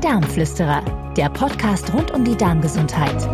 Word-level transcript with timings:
Darmflüsterer, 0.00 0.84
der 1.16 1.28
Podcast 1.28 1.92
rund 1.92 2.12
um 2.12 2.24
die 2.24 2.36
Darmgesundheit. 2.36 3.28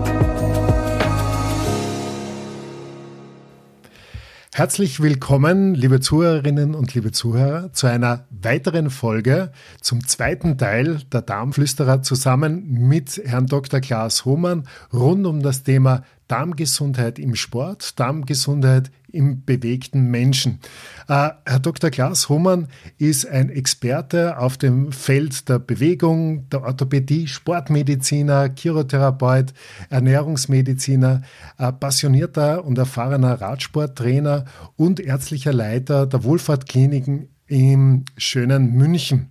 Herzlich 4.54 5.00
willkommen, 5.00 5.74
liebe 5.74 6.00
Zuhörerinnen 6.00 6.74
und 6.74 6.94
liebe 6.94 7.12
Zuhörer, 7.12 7.72
zu 7.74 7.86
einer 7.86 8.26
weiteren 8.30 8.88
Folge 8.88 9.52
zum 9.82 10.06
zweiten 10.06 10.56
Teil 10.56 11.02
der 11.12 11.20
Darmflüsterer 11.20 12.00
zusammen 12.00 12.64
mit 12.88 13.20
Herrn 13.22 13.46
Dr. 13.46 13.80
Klaas 13.80 14.24
Hohmann 14.24 14.66
rund 14.90 15.26
um 15.26 15.42
das 15.42 15.64
Thema 15.64 16.02
Darmgesundheit 16.28 17.18
im 17.18 17.34
Sport, 17.34 18.00
Darmgesundheit 18.00 18.90
im 19.14 19.44
bewegten 19.44 20.10
Menschen. 20.10 20.60
Äh, 21.08 21.30
Herr 21.44 21.58
Dr. 21.60 21.90
Klaas 21.90 22.28
Hohmann 22.28 22.68
ist 22.98 23.26
ein 23.26 23.48
Experte 23.48 24.38
auf 24.38 24.58
dem 24.58 24.92
Feld 24.92 25.48
der 25.48 25.58
Bewegung, 25.58 26.48
der 26.50 26.62
Orthopädie, 26.62 27.28
Sportmediziner, 27.28 28.50
Chirotherapeut, 28.50 29.54
Ernährungsmediziner, 29.90 31.22
äh, 31.58 31.72
passionierter 31.72 32.64
und 32.64 32.78
erfahrener 32.78 33.40
Radsporttrainer 33.40 34.44
und 34.76 35.00
ärztlicher 35.00 35.52
Leiter 35.52 36.06
der 36.06 36.24
Wohlfahrtkliniken 36.24 37.28
im 37.46 38.04
schönen 38.16 38.72
München. 38.72 39.30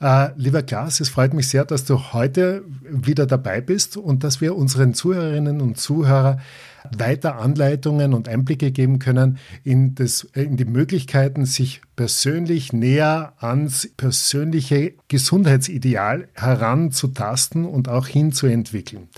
Äh, 0.00 0.28
lieber 0.36 0.62
Klaas, 0.62 1.00
es 1.00 1.08
freut 1.08 1.32
mich 1.32 1.48
sehr, 1.48 1.64
dass 1.64 1.84
du 1.84 2.12
heute 2.12 2.62
wieder 2.82 3.26
dabei 3.26 3.60
bist 3.60 3.96
und 3.96 4.22
dass 4.22 4.40
wir 4.40 4.54
unseren 4.54 4.92
Zuhörerinnen 4.94 5.60
und 5.60 5.78
Zuhörern 5.78 6.40
weiter 6.90 7.38
Anleitungen 7.38 8.12
und 8.14 8.28
Einblicke 8.28 8.70
geben 8.70 8.98
können 8.98 9.38
in, 9.62 9.94
das, 9.94 10.24
in 10.34 10.56
die 10.56 10.64
Möglichkeiten, 10.64 11.46
sich 11.46 11.80
persönlich 11.96 12.72
näher 12.72 13.32
ans 13.38 13.88
persönliche 13.96 14.94
Gesundheitsideal 15.08 16.28
heranzutasten 16.34 17.64
und 17.64 17.88
auch 17.88 18.06
hinzuentwickeln. 18.06 19.08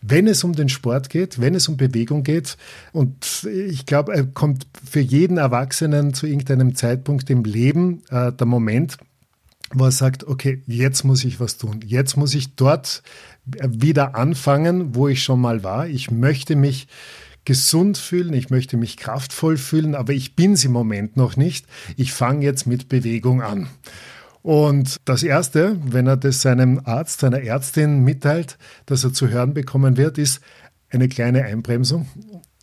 Wenn 0.00 0.26
es 0.26 0.44
um 0.44 0.54
den 0.54 0.68
Sport 0.68 1.10
geht, 1.10 1.40
wenn 1.40 1.54
es 1.54 1.68
um 1.68 1.76
Bewegung 1.76 2.24
geht, 2.24 2.56
und 2.92 3.44
ich 3.44 3.86
glaube, 3.86 4.26
kommt 4.34 4.66
für 4.84 5.00
jeden 5.00 5.38
Erwachsenen 5.38 6.14
zu 6.14 6.26
irgendeinem 6.26 6.74
Zeitpunkt 6.74 7.30
im 7.30 7.44
Leben 7.44 8.02
äh, 8.10 8.32
der 8.32 8.46
Moment, 8.46 8.98
wo 9.74 9.84
er 9.84 9.90
sagt, 9.90 10.24
okay, 10.24 10.62
jetzt 10.66 11.04
muss 11.04 11.24
ich 11.24 11.40
was 11.40 11.58
tun. 11.58 11.80
Jetzt 11.84 12.16
muss 12.16 12.34
ich 12.34 12.54
dort 12.54 13.02
wieder 13.44 14.14
anfangen, 14.14 14.94
wo 14.94 15.08
ich 15.08 15.22
schon 15.22 15.40
mal 15.40 15.62
war. 15.62 15.86
Ich 15.86 16.10
möchte 16.10 16.56
mich 16.56 16.86
gesund 17.44 17.98
fühlen, 17.98 18.32
ich 18.32 18.48
möchte 18.50 18.76
mich 18.76 18.96
kraftvoll 18.96 19.58
fühlen, 19.58 19.94
aber 19.94 20.12
ich 20.12 20.34
bin 20.34 20.54
es 20.54 20.64
im 20.64 20.72
Moment 20.72 21.16
noch 21.16 21.36
nicht. 21.36 21.66
Ich 21.96 22.12
fange 22.12 22.44
jetzt 22.44 22.66
mit 22.66 22.88
Bewegung 22.88 23.42
an. 23.42 23.68
Und 24.42 24.96
das 25.04 25.22
Erste, 25.22 25.78
wenn 25.84 26.06
er 26.06 26.16
das 26.16 26.42
seinem 26.42 26.80
Arzt, 26.84 27.20
seiner 27.20 27.42
Ärztin 27.42 28.04
mitteilt, 28.04 28.58
dass 28.86 29.04
er 29.04 29.12
zu 29.12 29.28
hören 29.28 29.54
bekommen 29.54 29.96
wird, 29.96 30.18
ist 30.18 30.40
eine 30.90 31.08
kleine 31.08 31.44
Einbremsung. 31.44 32.08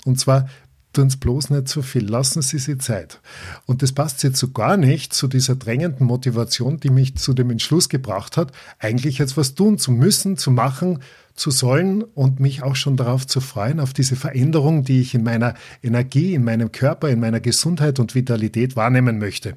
Und 0.06 0.20
zwar 0.20 0.48
tun 0.94 1.10
Sie 1.10 1.18
bloß 1.18 1.50
nicht 1.50 1.68
zu 1.68 1.82
viel, 1.82 2.08
lassen 2.10 2.42
Sie 2.42 2.58
sich 2.58 2.80
Zeit. 2.80 3.20
Und 3.66 3.82
das 3.82 3.92
passt 3.92 4.24
jetzt 4.24 4.40
so 4.40 4.50
gar 4.50 4.78
nicht 4.78 5.14
zu 5.14 5.28
dieser 5.28 5.56
drängenden 5.56 6.08
Motivation, 6.08 6.80
die 6.80 6.90
mich 6.90 7.16
zu 7.16 7.34
dem 7.34 7.50
Entschluss 7.50 7.90
gebracht 7.90 8.38
hat, 8.38 8.52
eigentlich 8.80 9.18
jetzt 9.18 9.38
was 9.38 9.56
tun 9.56 9.78
zu 9.78 9.92
müssen, 9.92 10.38
zu 10.38 10.52
machen, 10.52 11.00
zu 11.36 11.50
sollen 11.50 12.04
und 12.04 12.40
mich 12.40 12.62
auch 12.62 12.76
schon 12.76 12.98
darauf 12.98 13.26
zu 13.26 13.40
freuen, 13.42 13.80
auf 13.80 13.94
diese 13.94 14.16
Veränderung, 14.16 14.84
die 14.84 15.02
ich 15.02 15.16
in 15.16 15.24
meiner 15.24 15.56
Energie, 15.82 16.34
in 16.34 16.44
meinem 16.44 16.72
Körper, 16.72 17.10
in 17.10 17.20
meiner 17.20 17.40
Gesundheit 17.40 18.00
und 18.00 18.16
Vitalität 18.16 18.76
wahrnehmen 18.76 19.18
möchte. 19.18 19.56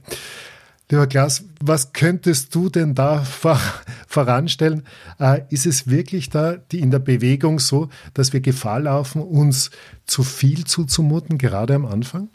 Lieber 0.91 1.07
Klaas, 1.07 1.45
was 1.61 1.93
könntest 1.93 2.55
du 2.55 2.69
denn 2.69 2.95
da 2.95 3.23
vor, 3.25 3.61
voranstellen? 4.07 4.83
Äh, 5.19 5.41
ist 5.49 5.67
es 5.67 5.89
wirklich 5.89 6.29
da 6.29 6.57
in 6.73 6.91
der 6.91 6.99
Bewegung 6.99 7.59
so, 7.59 7.89
dass 8.13 8.33
wir 8.33 8.41
Gefahr 8.41 8.81
laufen, 8.81 9.23
uns 9.23 9.71
zu 10.07 10.23
viel 10.23 10.65
zuzumuten, 10.65 11.39
gerade 11.39 11.75
am 11.75 11.87
Anfang? 11.87 12.29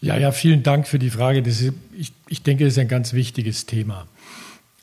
Ja, 0.00 0.16
ja, 0.18 0.30
vielen 0.30 0.62
Dank 0.62 0.86
für 0.86 0.98
die 0.98 1.10
Frage. 1.10 1.40
Ist, 1.40 1.72
ich, 1.96 2.12
ich, 2.28 2.42
denke, 2.42 2.64
das 2.64 2.74
ist 2.74 2.78
ein 2.78 2.88
ganz 2.88 3.14
wichtiges 3.14 3.64
Thema. 3.64 4.06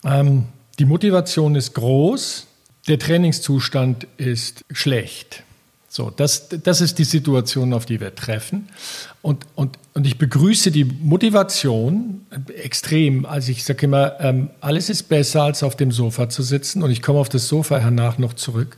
Ähm, 0.04 0.46
die 0.80 0.86
Motivation 0.86 1.56
ist 1.56 1.76
groß, 1.76 2.48
der 2.88 2.98
Trainingszustand 2.98 4.08
ist 4.18 4.66
schlecht. 4.72 5.44
So, 5.96 6.10
das, 6.10 6.50
das 6.50 6.82
ist 6.82 6.98
die 6.98 7.04
Situation, 7.04 7.72
auf 7.72 7.86
die 7.86 8.00
wir 8.00 8.16
treffen. 8.16 8.68
Und, 9.22 9.46
und, 9.54 9.78
und 9.94 10.08
ich 10.08 10.18
begrüße 10.18 10.72
die 10.72 10.86
Motivation 10.86 12.26
extrem. 12.64 13.28
Also 13.28 13.52
ich 13.52 13.64
sage 13.64 13.86
immer, 13.86 14.20
ähm, 14.20 14.50
alles 14.60 14.90
ist 14.90 15.04
besser, 15.04 15.44
als 15.44 15.62
auf 15.62 15.76
dem 15.76 15.92
Sofa 15.92 16.30
zu 16.30 16.42
sitzen. 16.42 16.82
Und 16.82 16.90
ich 16.90 17.04
komme 17.04 17.20
auf 17.20 17.30
das 17.30 17.48
Sofa 17.48 17.78
hernach 17.78 18.18
noch 18.18 18.34
zurück. 18.34 18.78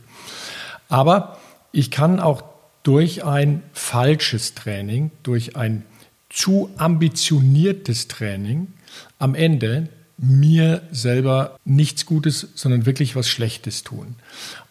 Aber 0.90 1.38
ich 1.72 1.90
kann 1.90 2.20
auch 2.20 2.44
durch 2.82 3.24
ein 3.24 3.62
falsches 3.72 4.54
Training, 4.54 5.10
durch 5.22 5.56
ein 5.56 5.84
zu 6.28 6.68
ambitioniertes 6.76 8.08
Training 8.08 8.74
am 9.18 9.34
Ende 9.34 9.88
mir 10.18 10.82
selber 10.90 11.56
nichts 11.64 12.04
Gutes, 12.04 12.48
sondern 12.56 12.84
wirklich 12.84 13.16
was 13.16 13.26
Schlechtes 13.26 13.84
tun. 13.84 14.16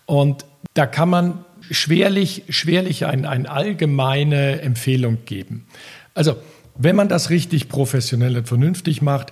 Und 0.06 0.46
da 0.76 0.86
kann 0.86 1.10
man 1.10 1.45
schwerlich, 1.72 2.44
schwerlich 2.50 3.06
eine 3.06 3.30
ein 3.30 3.46
allgemeine 3.46 4.62
Empfehlung 4.62 5.20
geben. 5.26 5.66
Also, 6.14 6.36
wenn 6.78 6.96
man 6.96 7.10
das 7.10 7.30
richtig 7.30 7.70
professionell 7.70 8.38
und 8.38 8.48
vernünftig 8.48 9.02
macht, 9.02 9.32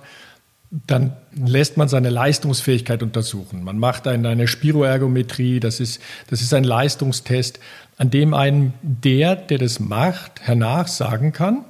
dann 0.86 1.16
lässt 1.34 1.76
man 1.76 1.88
seine 1.88 2.10
Leistungsfähigkeit 2.10 3.02
untersuchen. 3.02 3.62
Man 3.62 3.78
macht 3.78 4.08
eine, 4.08 4.28
eine 4.28 4.48
Spiroergometrie, 4.48 5.60
das 5.60 5.78
ist, 5.78 6.00
das 6.28 6.40
ist 6.40 6.52
ein 6.52 6.64
Leistungstest, 6.64 7.60
an 7.96 8.10
dem 8.10 8.34
einem 8.34 8.72
der, 8.82 9.36
der 9.36 9.58
das 9.58 9.78
macht, 9.78 10.40
hernach 10.40 10.88
sagen 10.88 11.32
kann, 11.32 11.64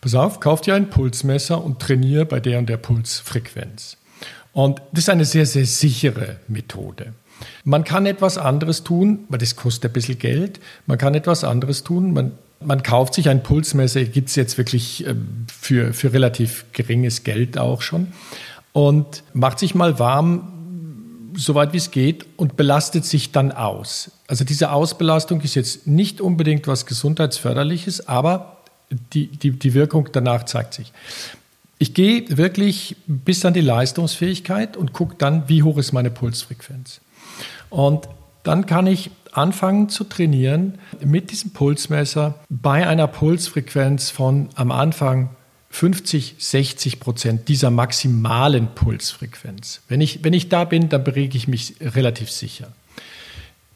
pass 0.00 0.14
auf, 0.14 0.40
kauft 0.40 0.66
dir 0.66 0.74
ein 0.74 0.90
Pulsmesser 0.90 1.62
und 1.62 1.80
trainiere 1.80 2.26
bei 2.26 2.40
der 2.40 2.58
und 2.58 2.68
der 2.68 2.76
Pulsfrequenz. 2.76 3.96
Und 4.52 4.82
das 4.92 5.04
ist 5.04 5.10
eine 5.10 5.24
sehr, 5.24 5.46
sehr 5.46 5.64
sichere 5.64 6.36
Methode. 6.48 7.14
Man 7.64 7.84
kann 7.84 8.06
etwas 8.06 8.38
anderes 8.38 8.84
tun, 8.84 9.20
weil 9.28 9.38
das 9.38 9.56
kostet 9.56 9.90
ein 9.90 9.92
bisschen 9.92 10.18
Geld. 10.18 10.60
Man 10.86 10.98
kann 10.98 11.14
etwas 11.14 11.44
anderes 11.44 11.84
tun. 11.84 12.12
Man, 12.12 12.32
man 12.60 12.82
kauft 12.82 13.14
sich 13.14 13.28
ein 13.28 13.42
Pulsmesser, 13.42 14.04
gibt 14.04 14.28
es 14.28 14.36
jetzt 14.36 14.58
wirklich 14.58 15.06
ähm, 15.06 15.46
für, 15.52 15.92
für 15.92 16.12
relativ 16.12 16.66
geringes 16.72 17.24
Geld 17.24 17.58
auch 17.58 17.82
schon. 17.82 18.08
Und 18.72 19.24
macht 19.32 19.58
sich 19.58 19.74
mal 19.74 19.98
warm, 19.98 21.32
soweit 21.36 21.72
wie 21.72 21.78
es 21.78 21.90
geht, 21.90 22.26
und 22.36 22.56
belastet 22.56 23.04
sich 23.04 23.32
dann 23.32 23.52
aus. 23.52 24.10
Also 24.26 24.44
diese 24.44 24.70
Ausbelastung 24.72 25.40
ist 25.40 25.54
jetzt 25.54 25.86
nicht 25.86 26.20
unbedingt 26.20 26.66
was 26.66 26.86
Gesundheitsförderliches, 26.86 28.06
aber 28.08 28.58
die, 29.12 29.28
die, 29.28 29.52
die 29.52 29.74
Wirkung 29.74 30.08
danach 30.12 30.44
zeigt 30.44 30.74
sich. 30.74 30.92
Ich 31.78 31.94
gehe 31.94 32.36
wirklich 32.36 32.96
bis 33.06 33.44
an 33.44 33.54
die 33.54 33.62
Leistungsfähigkeit 33.62 34.76
und 34.76 34.92
gucke 34.92 35.14
dann, 35.16 35.48
wie 35.48 35.62
hoch 35.62 35.78
ist 35.78 35.92
meine 35.92 36.10
Pulsfrequenz. 36.10 37.00
Und 37.70 38.08
dann 38.42 38.66
kann 38.66 38.86
ich 38.86 39.10
anfangen 39.32 39.88
zu 39.88 40.04
trainieren 40.04 40.78
mit 41.04 41.30
diesem 41.30 41.52
Pulsmesser 41.52 42.34
bei 42.48 42.86
einer 42.86 43.06
Pulsfrequenz 43.06 44.10
von 44.10 44.48
am 44.54 44.70
Anfang 44.72 45.30
50, 45.70 46.36
60 46.38 46.98
Prozent 46.98 47.48
dieser 47.48 47.70
maximalen 47.70 48.74
Pulsfrequenz. 48.74 49.82
Wenn 49.88 50.00
ich, 50.00 50.24
wenn 50.24 50.32
ich 50.32 50.48
da 50.48 50.64
bin, 50.64 50.88
dann 50.88 51.04
bewege 51.04 51.36
ich 51.36 51.46
mich 51.46 51.76
relativ 51.80 52.30
sicher. 52.30 52.72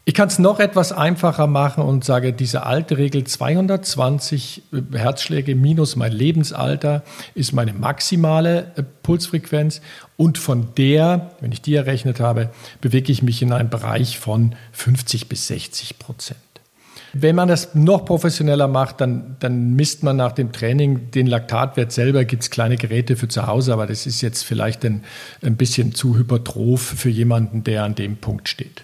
Ich 0.07 0.13
kann 0.13 0.27
es 0.27 0.37
noch 0.37 0.59
etwas 0.59 0.91
einfacher 0.91 1.47
machen 1.47 1.83
und 1.83 2.05
sage, 2.05 2.31
diese 2.31 2.63
alte 2.63 2.99
Regel 2.99 3.23
220 3.23 4.61
äh, 4.71 4.97
Herzschläge 4.97 5.55
minus 5.55 5.95
mein 5.95 6.11
Lebensalter 6.11 7.01
ist 7.33 7.53
meine 7.53 7.73
maximale 7.73 8.71
äh, 8.75 8.83
Pulsfrequenz 9.01 9.81
und 10.15 10.37
von 10.37 10.67
der, 10.77 11.31
wenn 11.39 11.51
ich 11.51 11.63
die 11.63 11.73
errechnet 11.73 12.19
habe, 12.19 12.51
bewege 12.81 13.11
ich 13.11 13.23
mich 13.23 13.41
in 13.41 13.51
einem 13.51 13.71
Bereich 13.71 14.19
von 14.19 14.53
50 14.73 15.27
bis 15.27 15.47
60 15.47 15.97
Prozent. 15.97 16.37
Wenn 17.13 17.35
man 17.35 17.47
das 17.47 17.73
noch 17.73 18.05
professioneller 18.05 18.67
macht, 18.67 19.01
dann, 19.01 19.37
dann 19.39 19.73
misst 19.73 20.03
man 20.03 20.17
nach 20.17 20.33
dem 20.33 20.51
Training 20.51 21.09
den 21.11 21.25
Laktatwert 21.25 21.91
selber. 21.91 22.25
Gibt 22.25 22.43
es 22.43 22.51
kleine 22.51 22.75
Geräte 22.75 23.15
für 23.15 23.27
zu 23.27 23.47
Hause, 23.47 23.73
aber 23.73 23.87
das 23.87 24.05
ist 24.05 24.21
jetzt 24.21 24.43
vielleicht 24.43 24.85
ein, 24.85 25.03
ein 25.41 25.55
bisschen 25.55 25.95
zu 25.95 26.15
hypertroph 26.15 26.81
für 26.81 27.09
jemanden, 27.09 27.63
der 27.63 27.85
an 27.85 27.95
dem 27.95 28.17
Punkt 28.17 28.49
steht. 28.49 28.83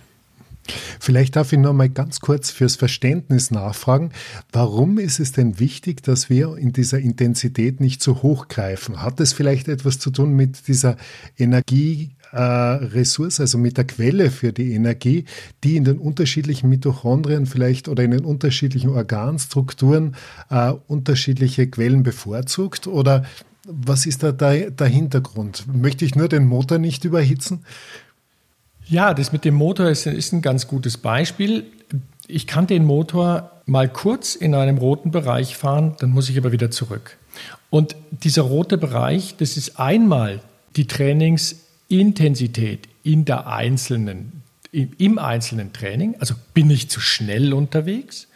Vielleicht 1.00 1.36
darf 1.36 1.54
ich 1.54 1.60
noch 1.60 1.74
mal 1.74 1.90
ganz 1.90 2.20
kurz 2.20 2.52
fürs 2.52 2.76
Verständnis 2.76 3.52
nachfragen. 3.52 4.12
Warum 4.52 4.98
ist 4.98 5.20
es 5.20 5.32
denn 5.32 5.60
wichtig, 5.60 6.04
dass 6.04 6.30
wir 6.30 6.58
in 6.58 6.74
dieser 6.74 7.00
Intensität 7.00 7.80
nicht 7.80 8.02
zu 8.02 8.22
hoch 8.22 8.48
greifen? 8.48 9.02
Hat 9.02 9.20
es 9.20 9.34
vielleicht 9.34 9.68
etwas 9.68 10.00
zu 10.00 10.12
tun 10.12 10.36
mit 10.36 10.68
dieser 10.68 10.98
Energieressource, 11.38 13.40
äh, 13.40 13.42
also 13.42 13.58
mit 13.58 13.78
der 13.78 13.86
Quelle 13.86 14.32
für 14.32 14.54
die 14.54 14.74
Energie, 14.74 15.26
die 15.64 15.78
in 15.78 15.84
den 15.84 15.98
unterschiedlichen 15.98 16.70
Mitochondrien 16.70 17.46
vielleicht 17.46 17.88
oder 17.88 18.04
in 18.04 18.12
den 18.12 18.26
unterschiedlichen 18.26 18.90
Organstrukturen 18.90 20.16
äh, 20.50 20.74
unterschiedliche 20.88 21.68
Quellen 21.68 22.04
bevorzugt? 22.04 22.88
Oder 22.88 23.26
was 23.68 24.06
ist 24.06 24.24
da 24.24 24.32
der, 24.32 24.72
der 24.72 24.88
Hintergrund? 24.88 25.66
Möchte 25.72 26.06
ich 26.06 26.16
nur 26.16 26.28
den 26.28 26.48
Motor 26.48 26.80
nicht 26.80 27.06
überhitzen? 27.06 27.64
Ja, 28.88 29.14
das 29.14 29.32
mit 29.32 29.46
dem 29.46 29.56
Motor 29.56 29.90
ist, 29.90 30.06
ist 30.06 30.34
ein 30.34 30.42
ganz 30.42 30.68
gutes 30.68 30.98
Beispiel. 30.98 31.66
Ich 32.28 32.48
kann 32.48 32.68
den 32.68 32.86
Motor 32.86 33.52
mal 33.66 33.88
kurz 33.88 34.36
in 34.36 34.54
einem 34.54 34.78
roten 34.78 35.12
Bereich 35.12 35.56
fahren, 35.56 35.96
dann 36.00 36.12
muss 36.12 36.30
ich 36.30 36.38
aber 36.38 36.52
wieder 36.52 36.72
zurück. 36.72 37.18
Und 37.70 37.96
dieser 38.12 38.44
rote 38.44 38.78
Bereich, 38.78 39.36
das 39.38 39.56
ist 39.56 39.80
einmal 39.80 40.42
die 40.76 40.88
Trainingsintensität 40.88 42.88
in 43.04 43.26
der 43.26 43.48
einzelnen, 43.48 44.44
im 44.72 45.20
einzelnen 45.20 45.74
Training. 45.74 46.16
Also 46.20 46.36
bin 46.54 46.70
ich 46.70 46.90
zu 46.90 47.00
schnell 47.00 47.54
unterwegs? 47.54 48.28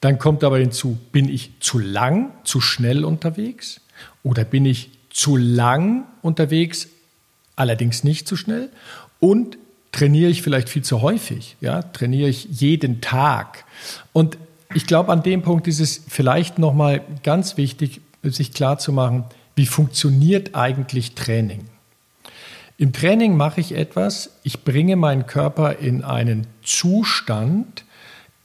Dann 0.00 0.18
kommt 0.18 0.44
aber 0.44 0.58
hinzu, 0.58 0.98
bin 1.12 1.28
ich 1.28 1.52
zu 1.60 1.78
lang, 1.78 2.32
zu 2.44 2.60
schnell 2.60 3.04
unterwegs? 3.04 3.80
Oder 4.22 4.44
bin 4.44 4.64
ich 4.64 4.90
zu 5.10 5.36
lang 5.36 6.04
unterwegs, 6.22 6.88
allerdings 7.56 8.02
nicht 8.02 8.26
zu 8.26 8.36
schnell? 8.36 8.70
Und 9.18 9.58
trainiere 9.92 10.30
ich 10.30 10.42
vielleicht 10.42 10.68
viel 10.68 10.82
zu 10.82 11.02
häufig? 11.02 11.56
Ja, 11.60 11.82
trainiere 11.82 12.28
ich 12.28 12.44
jeden 12.44 13.00
Tag? 13.00 13.64
Und 14.12 14.38
ich 14.74 14.86
glaube, 14.86 15.12
an 15.12 15.22
dem 15.22 15.42
Punkt 15.42 15.66
ist 15.66 15.80
es 15.80 16.02
vielleicht 16.08 16.58
nochmal 16.58 17.02
ganz 17.22 17.56
wichtig, 17.56 18.00
sich 18.22 18.52
klarzumachen, 18.52 19.24
wie 19.56 19.66
funktioniert 19.66 20.54
eigentlich 20.54 21.14
Training? 21.14 21.64
Im 22.78 22.92
Training 22.92 23.36
mache 23.36 23.60
ich 23.60 23.72
etwas, 23.72 24.30
ich 24.42 24.64
bringe 24.64 24.96
meinen 24.96 25.26
Körper 25.26 25.78
in 25.80 26.02
einen 26.02 26.46
Zustand, 26.62 27.84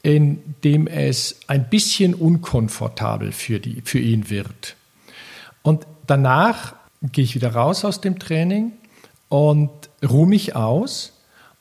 in 0.03 0.55
dem 0.63 0.87
es 0.87 1.39
ein 1.47 1.69
bisschen 1.69 2.13
unkomfortabel 2.13 3.31
für, 3.31 3.59
die, 3.59 3.81
für 3.85 3.99
ihn 3.99 4.29
wird. 4.29 4.75
Und 5.61 5.87
danach 6.05 6.75
gehe 7.01 7.23
ich 7.23 7.35
wieder 7.35 7.53
raus 7.53 7.85
aus 7.85 8.01
dem 8.01 8.19
Training 8.19 8.73
und 9.29 9.71
ruhe 10.07 10.27
mich 10.27 10.55
aus. 10.55 11.13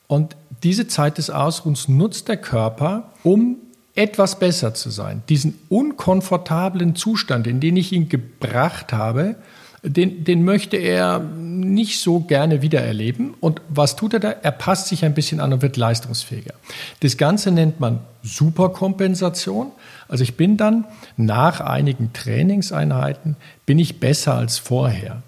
Und 0.06 0.36
diese 0.62 0.88
Zeit 0.88 1.18
des 1.18 1.30
Ausruhens 1.30 1.88
nutzt 1.88 2.28
der 2.28 2.36
Körper, 2.36 3.10
um 3.22 3.56
etwas 3.94 4.38
besser 4.38 4.74
zu 4.74 4.90
sein. 4.90 5.22
Diesen 5.28 5.58
unkomfortablen 5.68 6.96
Zustand, 6.96 7.46
in 7.46 7.60
den 7.60 7.76
ich 7.76 7.92
ihn 7.92 8.08
gebracht 8.08 8.92
habe, 8.92 9.36
den, 9.84 10.24
den 10.24 10.44
möchte 10.44 10.78
er 10.78 11.18
nicht 11.18 12.00
so 12.00 12.20
gerne 12.20 12.62
wiedererleben. 12.62 13.34
Und 13.38 13.60
was 13.68 13.96
tut 13.96 14.14
er 14.14 14.20
da? 14.20 14.30
Er 14.30 14.50
passt 14.50 14.88
sich 14.88 15.04
ein 15.04 15.14
bisschen 15.14 15.40
an 15.40 15.52
und 15.52 15.62
wird 15.62 15.76
leistungsfähiger. 15.76 16.54
Das 17.00 17.18
Ganze 17.18 17.50
nennt 17.50 17.80
man 17.80 18.00
Superkompensation. 18.22 19.72
Also 20.08 20.24
ich 20.24 20.36
bin 20.36 20.56
dann 20.56 20.86
nach 21.18 21.60
einigen 21.60 22.14
Trainingseinheiten, 22.14 23.36
bin 23.66 23.78
ich 23.78 24.00
besser 24.00 24.34
als 24.34 24.58
vorher. 24.58 25.22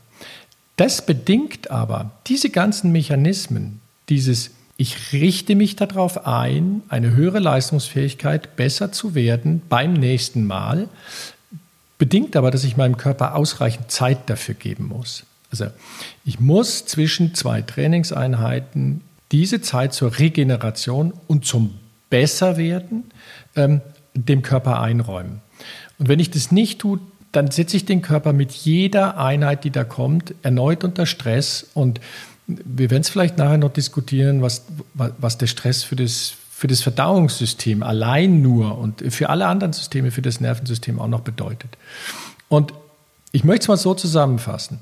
Das 0.76 1.04
bedingt 1.04 1.70
aber 1.70 2.10
diese 2.26 2.48
ganzen 2.48 2.92
Mechanismen, 2.92 3.80
dieses 4.08 4.55
ich 4.76 5.12
richte 5.12 5.54
mich 5.54 5.76
darauf 5.76 6.26
ein, 6.26 6.82
eine 6.88 7.14
höhere 7.14 7.38
Leistungsfähigkeit 7.38 8.56
besser 8.56 8.92
zu 8.92 9.14
werden 9.14 9.62
beim 9.68 9.94
nächsten 9.94 10.46
Mal, 10.46 10.88
bedingt 11.98 12.36
aber, 12.36 12.50
dass 12.50 12.64
ich 12.64 12.76
meinem 12.76 12.98
Körper 12.98 13.34
ausreichend 13.34 13.90
Zeit 13.90 14.28
dafür 14.28 14.54
geben 14.54 14.88
muss. 14.88 15.24
Also 15.50 15.66
ich 16.24 16.40
muss 16.40 16.84
zwischen 16.84 17.34
zwei 17.34 17.62
Trainingseinheiten 17.62 19.00
diese 19.32 19.62
Zeit 19.62 19.94
zur 19.94 20.18
Regeneration 20.18 21.14
und 21.26 21.46
zum 21.46 21.74
Besserwerden 22.10 23.04
ähm, 23.54 23.80
dem 24.14 24.42
Körper 24.42 24.80
einräumen. 24.80 25.40
Und 25.98 26.08
wenn 26.08 26.20
ich 26.20 26.30
das 26.30 26.52
nicht 26.52 26.80
tue, 26.80 27.00
dann 27.32 27.50
setze 27.50 27.76
ich 27.76 27.84
den 27.84 28.02
Körper 28.02 28.32
mit 28.32 28.52
jeder 28.52 29.18
Einheit, 29.18 29.64
die 29.64 29.70
da 29.70 29.84
kommt, 29.84 30.34
erneut 30.42 30.84
unter 30.84 31.06
Stress 31.06 31.66
und 31.74 32.00
wir 32.46 32.90
werden 32.90 33.02
es 33.02 33.08
vielleicht 33.08 33.38
nachher 33.38 33.58
noch 33.58 33.72
diskutieren, 33.72 34.42
was, 34.42 34.64
was 34.94 35.38
der 35.38 35.46
Stress 35.46 35.82
für 35.82 35.96
das, 35.96 36.34
für 36.50 36.68
das 36.68 36.80
Verdauungssystem 36.80 37.82
allein 37.82 38.40
nur 38.40 38.78
und 38.78 39.02
für 39.12 39.30
alle 39.30 39.46
anderen 39.46 39.72
Systeme, 39.72 40.10
für 40.10 40.22
das 40.22 40.40
Nervensystem 40.40 41.00
auch 41.00 41.08
noch 41.08 41.20
bedeutet. 41.20 41.76
Und 42.48 42.72
ich 43.32 43.44
möchte 43.44 43.64
es 43.64 43.68
mal 43.68 43.76
so 43.76 43.94
zusammenfassen. 43.94 44.78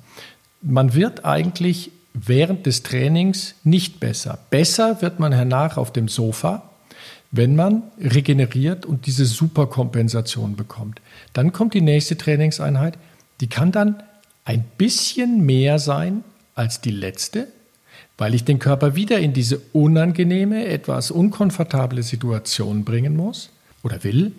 Man 0.60 0.94
wird 0.94 1.24
eigentlich 1.24 1.90
während 2.12 2.66
des 2.66 2.82
Trainings 2.82 3.54
nicht 3.64 3.98
besser. 3.98 4.38
Besser 4.50 5.02
wird 5.02 5.18
man 5.18 5.32
hernach 5.32 5.76
auf 5.76 5.92
dem 5.92 6.08
Sofa, 6.08 6.70
wenn 7.30 7.56
man 7.56 7.82
regeneriert 7.98 8.86
und 8.86 9.06
diese 9.06 9.24
Superkompensation 9.24 10.54
bekommt. 10.54 11.00
Dann 11.32 11.52
kommt 11.52 11.74
die 11.74 11.80
nächste 11.80 12.16
Trainingseinheit, 12.16 12.96
die 13.40 13.48
kann 13.48 13.72
dann 13.72 14.02
ein 14.44 14.64
bisschen 14.78 15.44
mehr 15.44 15.80
sein 15.80 16.22
als 16.54 16.80
die 16.80 16.92
letzte, 16.92 17.48
weil 18.16 18.34
ich 18.34 18.44
den 18.44 18.58
Körper 18.58 18.94
wieder 18.94 19.18
in 19.18 19.32
diese 19.32 19.60
unangenehme, 19.72 20.66
etwas 20.66 21.10
unkomfortable 21.10 22.02
Situation 22.02 22.84
bringen 22.84 23.16
muss 23.16 23.50
oder 23.82 24.04
will. 24.04 24.32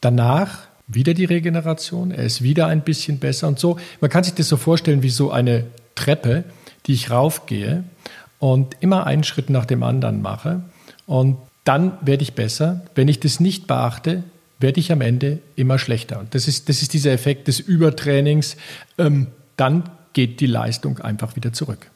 Danach 0.00 0.68
wieder 0.88 1.14
die 1.14 1.24
Regeneration, 1.24 2.10
er 2.10 2.24
ist 2.24 2.42
wieder 2.42 2.66
ein 2.66 2.82
bisschen 2.82 3.18
besser 3.18 3.48
und 3.48 3.58
so. 3.58 3.78
Man 4.00 4.10
kann 4.10 4.24
sich 4.24 4.34
das 4.34 4.48
so 4.48 4.56
vorstellen 4.56 5.02
wie 5.02 5.10
so 5.10 5.30
eine 5.30 5.66
Treppe, 5.94 6.44
die 6.86 6.94
ich 6.94 7.10
raufgehe 7.10 7.84
und 8.38 8.76
immer 8.80 9.06
einen 9.06 9.24
Schritt 9.24 9.50
nach 9.50 9.66
dem 9.66 9.82
anderen 9.82 10.22
mache 10.22 10.62
und 11.06 11.36
dann 11.64 11.92
werde 12.00 12.22
ich 12.22 12.34
besser. 12.34 12.82
Wenn 12.94 13.08
ich 13.08 13.20
das 13.20 13.38
nicht 13.38 13.66
beachte, 13.66 14.24
werde 14.58 14.80
ich 14.80 14.90
am 14.90 15.00
Ende 15.00 15.38
immer 15.54 15.78
schlechter. 15.78 16.18
Und 16.18 16.34
das 16.34 16.48
ist, 16.48 16.68
das 16.68 16.82
ist 16.82 16.92
dieser 16.92 17.12
Effekt 17.12 17.48
des 17.48 17.60
Übertrainings. 17.60 18.56
Ähm, 18.98 19.28
dann 19.56 19.84
geht 20.12 20.40
die 20.40 20.46
Leistung 20.46 20.98
einfach 20.98 21.36
wieder 21.36 21.52
zurück. 21.52 21.90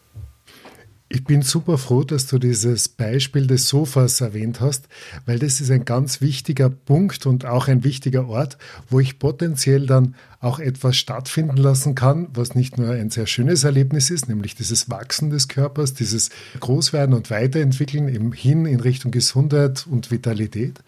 Ich 1.08 1.22
bin 1.22 1.42
super 1.42 1.78
froh, 1.78 2.02
dass 2.02 2.26
du 2.26 2.40
dieses 2.40 2.88
Beispiel 2.88 3.46
des 3.46 3.68
Sofas 3.68 4.20
erwähnt 4.20 4.60
hast, 4.60 4.88
weil 5.24 5.38
das 5.38 5.60
ist 5.60 5.70
ein 5.70 5.84
ganz 5.84 6.20
wichtiger 6.20 6.68
Punkt 6.68 7.26
und 7.26 7.44
auch 7.44 7.68
ein 7.68 7.84
wichtiger 7.84 8.26
Ort, 8.26 8.58
wo 8.90 8.98
ich 8.98 9.20
potenziell 9.20 9.86
dann 9.86 10.16
auch 10.40 10.58
etwas 10.58 10.96
stattfinden 10.96 11.58
lassen 11.58 11.94
kann, 11.94 12.26
was 12.34 12.56
nicht 12.56 12.76
nur 12.76 12.90
ein 12.90 13.10
sehr 13.10 13.28
schönes 13.28 13.62
Erlebnis 13.62 14.10
ist, 14.10 14.28
nämlich 14.28 14.56
dieses 14.56 14.90
Wachsen 14.90 15.30
des 15.30 15.46
Körpers, 15.46 15.94
dieses 15.94 16.30
Großwerden 16.58 17.14
und 17.14 17.30
Weiterentwickeln 17.30 18.08
eben 18.08 18.32
hin 18.32 18.66
in 18.66 18.80
Richtung 18.80 19.12
Gesundheit 19.12 19.86
und 19.88 20.10
Vitalität, 20.10 20.80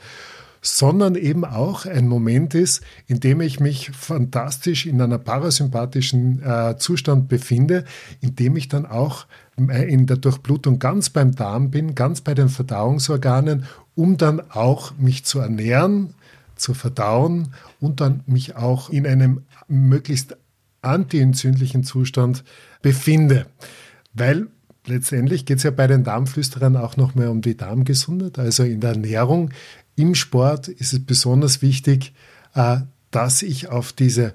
sondern 0.60 1.14
eben 1.14 1.44
auch 1.44 1.86
ein 1.86 2.08
Moment 2.08 2.54
ist, 2.54 2.82
in 3.06 3.20
dem 3.20 3.40
ich 3.40 3.60
mich 3.60 3.90
fantastisch 3.90 4.86
in 4.86 5.00
einer 5.00 5.18
parasympathischen 5.18 6.42
äh, 6.42 6.76
Zustand 6.78 7.28
befinde, 7.28 7.84
in 8.20 8.34
dem 8.34 8.56
ich 8.56 8.68
dann 8.68 8.86
auch 8.86 9.26
äh, 9.56 9.92
in 9.92 10.06
der 10.06 10.16
Durchblutung 10.16 10.78
ganz 10.78 11.10
beim 11.10 11.34
Darm 11.34 11.70
bin, 11.70 11.94
ganz 11.94 12.20
bei 12.20 12.34
den 12.34 12.48
Verdauungsorganen, 12.48 13.64
um 13.94 14.16
dann 14.16 14.40
auch 14.50 14.92
mich 14.98 15.24
zu 15.24 15.40
ernähren, 15.40 16.14
zu 16.56 16.74
verdauen 16.74 17.48
und 17.80 18.00
dann 18.00 18.20
mich 18.26 18.56
auch 18.56 18.90
in 18.90 19.06
einem 19.06 19.42
möglichst 19.68 20.36
antientzündlichen 20.82 21.84
Zustand 21.84 22.44
befinde. 22.82 23.46
Weil 24.14 24.48
letztendlich 24.86 25.44
geht 25.46 25.58
es 25.58 25.62
ja 25.62 25.70
bei 25.70 25.86
den 25.86 26.04
Darmflüsterern 26.04 26.76
auch 26.76 26.96
noch 26.96 27.14
mehr 27.14 27.30
um 27.30 27.42
die 27.42 27.56
Darmgesundheit. 27.56 28.38
Also 28.38 28.64
in 28.64 28.80
der 28.80 28.90
Ernährung 28.90 29.50
im 29.98 30.14
Sport 30.14 30.68
ist 30.68 30.92
es 30.92 31.04
besonders 31.04 31.60
wichtig, 31.60 32.12
äh, 32.54 32.78
dass 33.10 33.42
ich 33.42 33.68
auf 33.68 33.92
diese, 33.92 34.34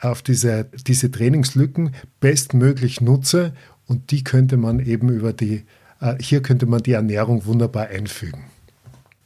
auf 0.00 0.22
diese, 0.22 0.66
diese 0.86 1.10
Trainingslücken 1.10 1.94
bestmöglich 2.20 3.00
nutze 3.00 3.54
und 3.86 4.10
die 4.10 4.24
könnte 4.24 4.56
man 4.56 4.80
eben 4.80 5.08
über 5.08 5.32
die, 5.32 5.64
äh, 6.00 6.16
hier 6.20 6.42
könnte 6.42 6.66
man 6.66 6.82
die 6.82 6.92
Ernährung 6.92 7.46
wunderbar 7.46 7.86
einfügen. 7.86 8.44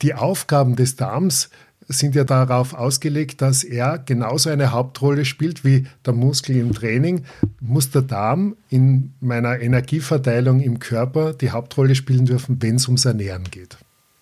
Die 0.02 0.14
Aufgaben 0.14 0.76
des 0.76 0.96
Darms 0.96 1.50
sind 1.88 2.14
ja 2.14 2.24
darauf 2.24 2.74
ausgelegt, 2.74 3.42
dass 3.42 3.64
er 3.64 3.98
genauso 3.98 4.50
eine 4.50 4.72
Hauptrolle 4.72 5.24
spielt 5.24 5.64
wie 5.64 5.86
der 6.06 6.12
Muskel 6.12 6.56
im 6.56 6.72
Training. 6.72 7.24
Muss 7.60 7.90
der 7.90 8.02
Darm 8.02 8.56
in 8.68 9.12
meiner 9.20 9.58
Energieverteilung 9.58 10.60
im 10.60 10.78
Körper 10.78 11.32
die 11.32 11.50
Hauptrolle 11.50 11.94
spielen 11.94 12.26
dürfen, 12.26 12.58
wenn 12.60 12.76
es 12.76 12.86
ums 12.86 13.06
Ernähren 13.06 13.44
geht. 13.50 13.76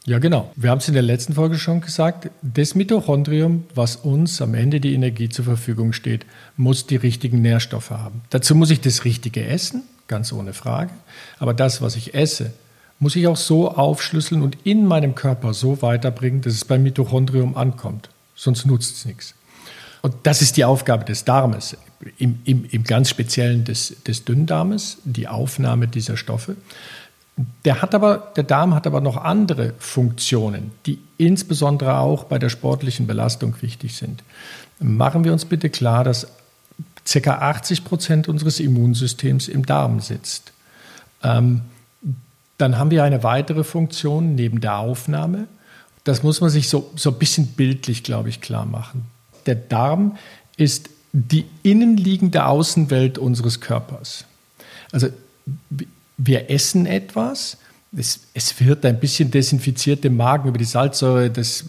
Ja, 0.09 0.19
genau. 0.19 0.51
Wir 0.57 0.71
haben 0.71 0.79
es 0.79 0.89
in 0.89 0.95
der 0.95 1.03
letzten 1.03 1.35
Folge 1.35 1.59
schon 1.59 1.83
gesagt. 1.83 2.31
Das 2.41 2.75
Mitochondrium, 2.75 3.65
was 3.75 3.97
uns 3.97 4.41
am 4.41 4.55
Ende 4.55 4.81
die 4.81 4.95
Energie 4.95 5.29
zur 5.29 5.45
Verfügung 5.45 5.93
steht, 5.93 6.25
muss 6.57 6.87
die 6.87 6.97
richtigen 6.97 7.43
Nährstoffe 7.43 7.91
haben. 7.91 8.23
Dazu 8.31 8.55
muss 8.55 8.71
ich 8.71 8.81
das 8.81 9.05
Richtige 9.05 9.45
essen, 9.45 9.83
ganz 10.07 10.33
ohne 10.33 10.55
Frage. 10.55 10.93
Aber 11.39 11.53
das, 11.53 11.83
was 11.83 11.95
ich 11.95 12.15
esse, 12.15 12.55
muss 12.99 13.17
ich 13.17 13.27
auch 13.27 13.37
so 13.37 13.71
aufschlüsseln 13.71 14.41
und 14.41 14.57
in 14.65 14.87
meinem 14.87 15.15
Körper 15.15 15.53
so 15.53 15.83
weiterbringen, 15.83 16.41
dass 16.41 16.55
es 16.55 16.65
beim 16.65 16.85
Mitochondrium 16.85 17.55
ankommt. 17.55 18.09
Sonst 18.35 18.65
nutzt 18.65 18.97
es 18.97 19.05
nichts. 19.05 19.35
Und 20.01 20.15
das 20.23 20.41
ist 20.41 20.57
die 20.57 20.65
Aufgabe 20.65 21.05
des 21.05 21.27
Darmes, 21.27 21.77
im, 22.17 22.39
im, 22.45 22.65
im 22.71 22.85
ganz 22.85 23.11
Speziellen 23.11 23.65
des, 23.65 23.95
des 24.07 24.25
Dünndarmes, 24.25 24.99
die 25.05 25.29
Aufnahme 25.29 25.87
dieser 25.87 26.17
Stoffe. 26.17 26.57
Der, 27.65 27.83
hat 27.83 27.95
aber, 27.95 28.33
der 28.37 28.45
Darm 28.45 28.75
hat 28.75 28.87
aber 28.87 29.01
noch 29.01 29.17
andere 29.17 29.75
Funktionen, 29.79 30.73
die 30.87 30.99
insbesondere 31.19 31.99
auch 31.99 32.25
bei 32.25 32.39
der 32.39 32.49
sportlichen 32.49 33.07
Belastung 33.07 33.55
wichtig 33.61 33.97
sind. 33.97 34.25
Machen 34.81 35.25
wir 35.25 35.33
uns 35.33 35.45
bitte 35.45 35.71
klar, 35.71 36.05
dass 36.05 36.27
ca. 37.05 37.39
80 37.39 37.85
Prozent 37.85 38.29
unseres 38.29 38.61
Immunsystems 38.61 39.49
im 39.49 39.65
Darm 39.67 40.01
sitzt. 40.01 40.53
Ähm, 41.23 41.63
Dann 42.59 42.77
haben 42.77 42.91
wir 42.91 43.05
eine 43.05 43.23
weitere 43.23 43.65
Funktion 43.65 44.35
neben 44.35 44.61
der 44.61 44.79
Aufnahme. 44.79 45.47
Das 46.05 46.23
muss 46.23 46.41
man 46.41 46.51
sich 46.51 46.69
so, 46.69 46.91
so 46.97 47.11
ein 47.11 47.19
bisschen 47.19 47.49
bildlich, 47.49 48.03
glaube 48.03 48.29
ich, 48.29 48.41
klar 48.41 48.67
machen. 48.67 49.07
Der 49.47 49.55
Darm 49.55 50.17
ist 50.57 50.91
die 51.13 51.47
innenliegende 51.63 52.47
Außenwelt 52.47 53.19
unseres 53.19 53.61
Körpers. 53.61 54.25
Also 54.93 55.09
wir 56.19 56.51
essen 56.51 56.85
etwas, 56.85 57.57
es, 57.97 58.21
es, 58.35 58.61
wird 58.61 58.85
ein 58.85 59.01
bisschen 59.01 59.31
desinfiziert 59.31 60.05
im 60.05 60.17
Magen 60.17 60.49
über 60.49 60.59
die 60.59 60.65
Salzsäure, 60.65 61.31
das, 61.31 61.65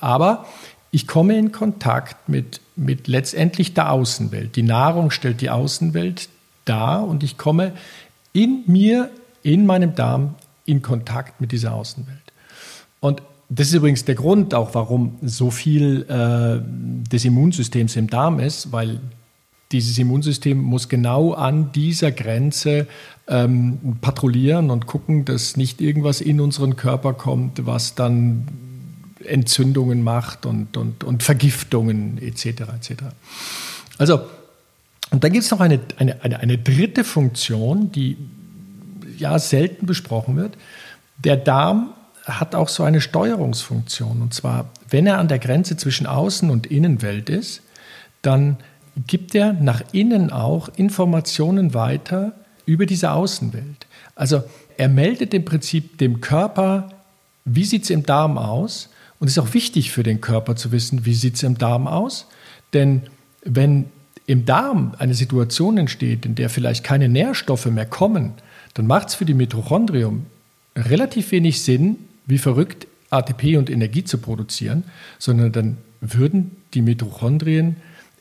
aber 0.00 0.44
ich 0.90 1.06
komme 1.06 1.38
in 1.38 1.50
Kontakt 1.50 2.28
mit, 2.28 2.60
mit 2.76 3.08
letztendlich 3.08 3.72
der 3.72 3.90
Außenwelt. 3.90 4.54
Die 4.56 4.62
Nahrung 4.62 5.10
stellt 5.10 5.40
die 5.40 5.50
Außenwelt 5.50 6.28
dar 6.66 7.06
und 7.06 7.22
ich 7.22 7.38
komme 7.38 7.72
in 8.32 8.64
mir, 8.66 9.10
in 9.42 9.64
meinem 9.64 9.94
Darm, 9.94 10.34
in 10.66 10.82
Kontakt 10.82 11.40
mit 11.40 11.52
dieser 11.52 11.72
Außenwelt. 11.74 12.18
Und 13.00 13.22
das 13.48 13.68
ist 13.68 13.74
übrigens 13.74 14.04
der 14.04 14.14
Grund 14.14 14.54
auch, 14.54 14.74
warum 14.74 15.18
so 15.22 15.50
viel 15.50 16.06
äh, 16.08 16.60
des 17.10 17.24
Immunsystems 17.24 17.96
im 17.96 18.08
Darm 18.08 18.40
ist, 18.40 18.72
weil 18.72 19.00
dieses 19.72 19.98
Immunsystem 19.98 20.58
muss 20.58 20.88
genau 20.88 21.32
an 21.32 21.72
dieser 21.72 22.12
Grenze 22.12 22.86
ähm, 23.26 23.96
patrouillieren 24.00 24.70
und 24.70 24.86
gucken, 24.86 25.24
dass 25.24 25.56
nicht 25.56 25.80
irgendwas 25.80 26.20
in 26.20 26.40
unseren 26.40 26.76
Körper 26.76 27.14
kommt, 27.14 27.66
was 27.66 27.94
dann 27.94 28.48
Entzündungen 29.24 30.02
macht 30.02 30.46
und, 30.46 30.76
und, 30.76 31.02
und 31.04 31.22
Vergiftungen 31.22 32.18
etc. 32.18 32.46
etc. 32.46 32.92
Also, 33.98 34.20
und 35.10 35.24
dann 35.24 35.32
gibt 35.32 35.44
es 35.44 35.50
noch 35.50 35.60
eine, 35.60 35.80
eine, 35.96 36.22
eine, 36.22 36.40
eine 36.40 36.58
dritte 36.58 37.04
Funktion, 37.04 37.92
die 37.92 38.16
ja 39.16 39.38
selten 39.38 39.86
besprochen 39.86 40.36
wird. 40.36 40.56
Der 41.18 41.36
Darm 41.36 41.94
hat 42.24 42.54
auch 42.54 42.68
so 42.68 42.82
eine 42.82 43.00
Steuerungsfunktion. 43.00 44.22
Und 44.22 44.34
zwar, 44.34 44.70
wenn 44.88 45.06
er 45.06 45.18
an 45.18 45.28
der 45.28 45.38
Grenze 45.38 45.76
zwischen 45.76 46.06
Außen- 46.06 46.50
und 46.50 46.66
Innenwelt 46.66 47.30
ist, 47.30 47.62
dann 48.22 48.56
gibt 49.06 49.34
er 49.34 49.52
nach 49.52 49.82
innen 49.92 50.30
auch 50.30 50.68
Informationen 50.76 51.74
weiter 51.74 52.32
über 52.66 52.86
diese 52.86 53.12
Außenwelt. 53.12 53.86
Also 54.14 54.42
er 54.76 54.88
meldet 54.88 55.34
im 55.34 55.44
Prinzip 55.44 55.98
dem 55.98 56.20
Körper, 56.20 56.88
wie 57.44 57.64
sieht 57.64 57.84
es 57.84 57.90
im 57.90 58.06
Darm 58.06 58.38
aus. 58.38 58.90
Und 59.18 59.28
es 59.28 59.36
ist 59.36 59.42
auch 59.42 59.54
wichtig 59.54 59.90
für 59.90 60.02
den 60.02 60.20
Körper 60.20 60.56
zu 60.56 60.72
wissen, 60.72 61.04
wie 61.04 61.14
sieht 61.14 61.36
es 61.36 61.42
im 61.42 61.58
Darm 61.58 61.86
aus. 61.86 62.26
Denn 62.72 63.02
wenn 63.44 63.86
im 64.26 64.46
Darm 64.46 64.94
eine 64.98 65.14
Situation 65.14 65.76
entsteht, 65.76 66.24
in 66.24 66.34
der 66.34 66.48
vielleicht 66.48 66.84
keine 66.84 67.08
Nährstoffe 67.08 67.66
mehr 67.66 67.86
kommen, 67.86 68.32
dann 68.74 68.86
macht 68.86 69.08
es 69.08 69.14
für 69.14 69.24
die 69.24 69.34
Mitochondrium 69.34 70.26
relativ 70.76 71.30
wenig 71.30 71.62
Sinn, 71.62 71.96
wie 72.26 72.38
verrückt 72.38 72.86
ATP 73.10 73.56
und 73.56 73.70
Energie 73.70 74.04
zu 74.04 74.18
produzieren, 74.18 74.84
sondern 75.18 75.52
dann 75.52 75.78
würden 76.00 76.56
die 76.74 76.82
Mitochondrien 76.82 77.76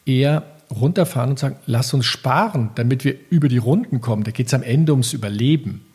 eher 0.05 0.43
runterfahren 0.73 1.31
und 1.31 1.39
sagen, 1.39 1.55
lass 1.65 1.93
uns 1.93 2.05
sparen, 2.05 2.71
damit 2.75 3.03
wir 3.03 3.15
über 3.29 3.47
die 3.47 3.57
Runden 3.57 4.01
kommen. 4.01 4.23
Da 4.23 4.31
geht 4.31 4.47
es 4.47 4.53
am 4.53 4.63
Ende 4.63 4.91
ums 4.91 5.13
Überleben. 5.13 5.85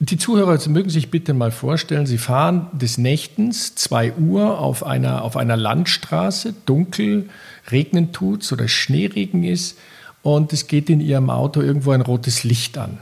Die 0.00 0.18
Zuhörer 0.18 0.58
mögen 0.68 0.90
sich 0.90 1.10
bitte 1.10 1.34
mal 1.34 1.50
vorstellen, 1.50 2.06
sie 2.06 2.18
fahren 2.18 2.66
des 2.72 2.98
Nächtens 2.98 3.74
2 3.76 4.14
Uhr 4.14 4.58
auf 4.58 4.84
einer, 4.84 5.22
auf 5.22 5.36
einer 5.36 5.56
Landstraße, 5.56 6.54
dunkel, 6.66 7.28
regnen 7.70 8.12
tut's 8.12 8.52
oder 8.52 8.68
Schneeregen 8.68 9.44
ist 9.44 9.78
und 10.22 10.52
es 10.52 10.66
geht 10.66 10.90
in 10.90 11.00
ihrem 11.00 11.30
Auto 11.30 11.60
irgendwo 11.62 11.92
ein 11.92 12.00
rotes 12.00 12.44
Licht 12.44 12.76
an 12.76 12.98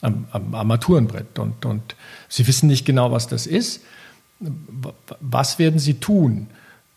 am, 0.00 0.26
am 0.30 0.54
Armaturenbrett 0.54 1.38
und, 1.38 1.64
und 1.64 1.94
sie 2.28 2.46
wissen 2.46 2.68
nicht 2.68 2.84
genau, 2.84 3.12
was 3.12 3.26
das 3.26 3.46
ist. 3.46 3.82
Was 5.20 5.58
werden 5.58 5.78
sie 5.78 5.94
tun? 5.94 6.48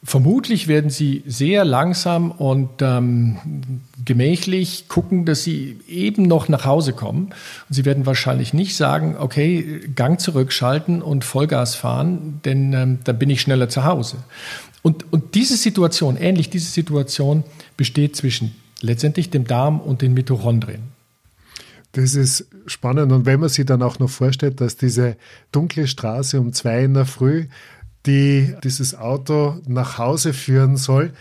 Vermutlich 0.02 0.70
werden 0.70 0.90
sie 0.90 1.24
sehr 1.28 1.66
langsam 1.66 2.32
und 2.32 2.70
ähm, 2.82 3.82
gemächlich 4.06 4.88
gucken, 4.88 5.26
dass 5.26 5.44
sie 5.44 5.78
eben 5.90 6.24
noch 6.24 6.48
nach 6.48 6.64
Hause 6.64 6.94
kommen. 6.94 7.34
Und 7.68 7.76
sie 7.76 7.84
werden 7.84 8.06
wahrscheinlich 8.06 8.54
nicht 8.54 8.78
sagen, 8.78 9.18
okay, 9.20 9.82
Gang 9.96 10.18
zurückschalten 10.22 11.02
und 11.02 11.26
Vollgas 11.26 11.76
fahren, 11.76 12.40
denn 12.46 12.72
ähm, 12.72 13.00
dann 13.04 13.20
bin 13.20 13.30
ich 13.30 13.42
schneller 13.42 13.68
zu 13.68 13.84
Hause. 13.84 14.18
Und, 14.82 15.12
und 15.12 15.36
diese 15.36 15.58
Situation, 15.58 16.16
ähnlich 16.16 16.50
diese 16.50 16.72
Situation, 16.72 17.44
besteht 17.76 18.16
zwischen 18.16 18.56
letztendlich 18.80 19.30
dem 19.30 19.46
Darm 19.46 19.82
und 19.82 20.02
den 20.02 20.14
Mitochondrien. 20.14 20.84
Das 21.92 22.16
ist 22.16 22.46
spannend. 22.68 23.12
Und 23.12 23.26
wenn 23.26 23.40
man 23.40 23.50
sich 23.50 23.66
dann 23.66 23.82
auch 23.82 24.00
noch 24.00 24.10
vorstellt, 24.10 24.62
dass 24.62 24.78
diese 24.78 25.18
dunkle 25.52 25.88
Straße 25.88 26.40
um 26.40 26.54
zwei 26.54 26.84
in 26.84 26.94
der 26.94 27.06
Früh, 27.06 27.48
die 28.06 28.56
dieses 28.64 28.96
Auto 28.96 29.62
nach 29.68 29.98
Hause 29.98 30.34
führen 30.34 30.78
soll, 30.78 31.14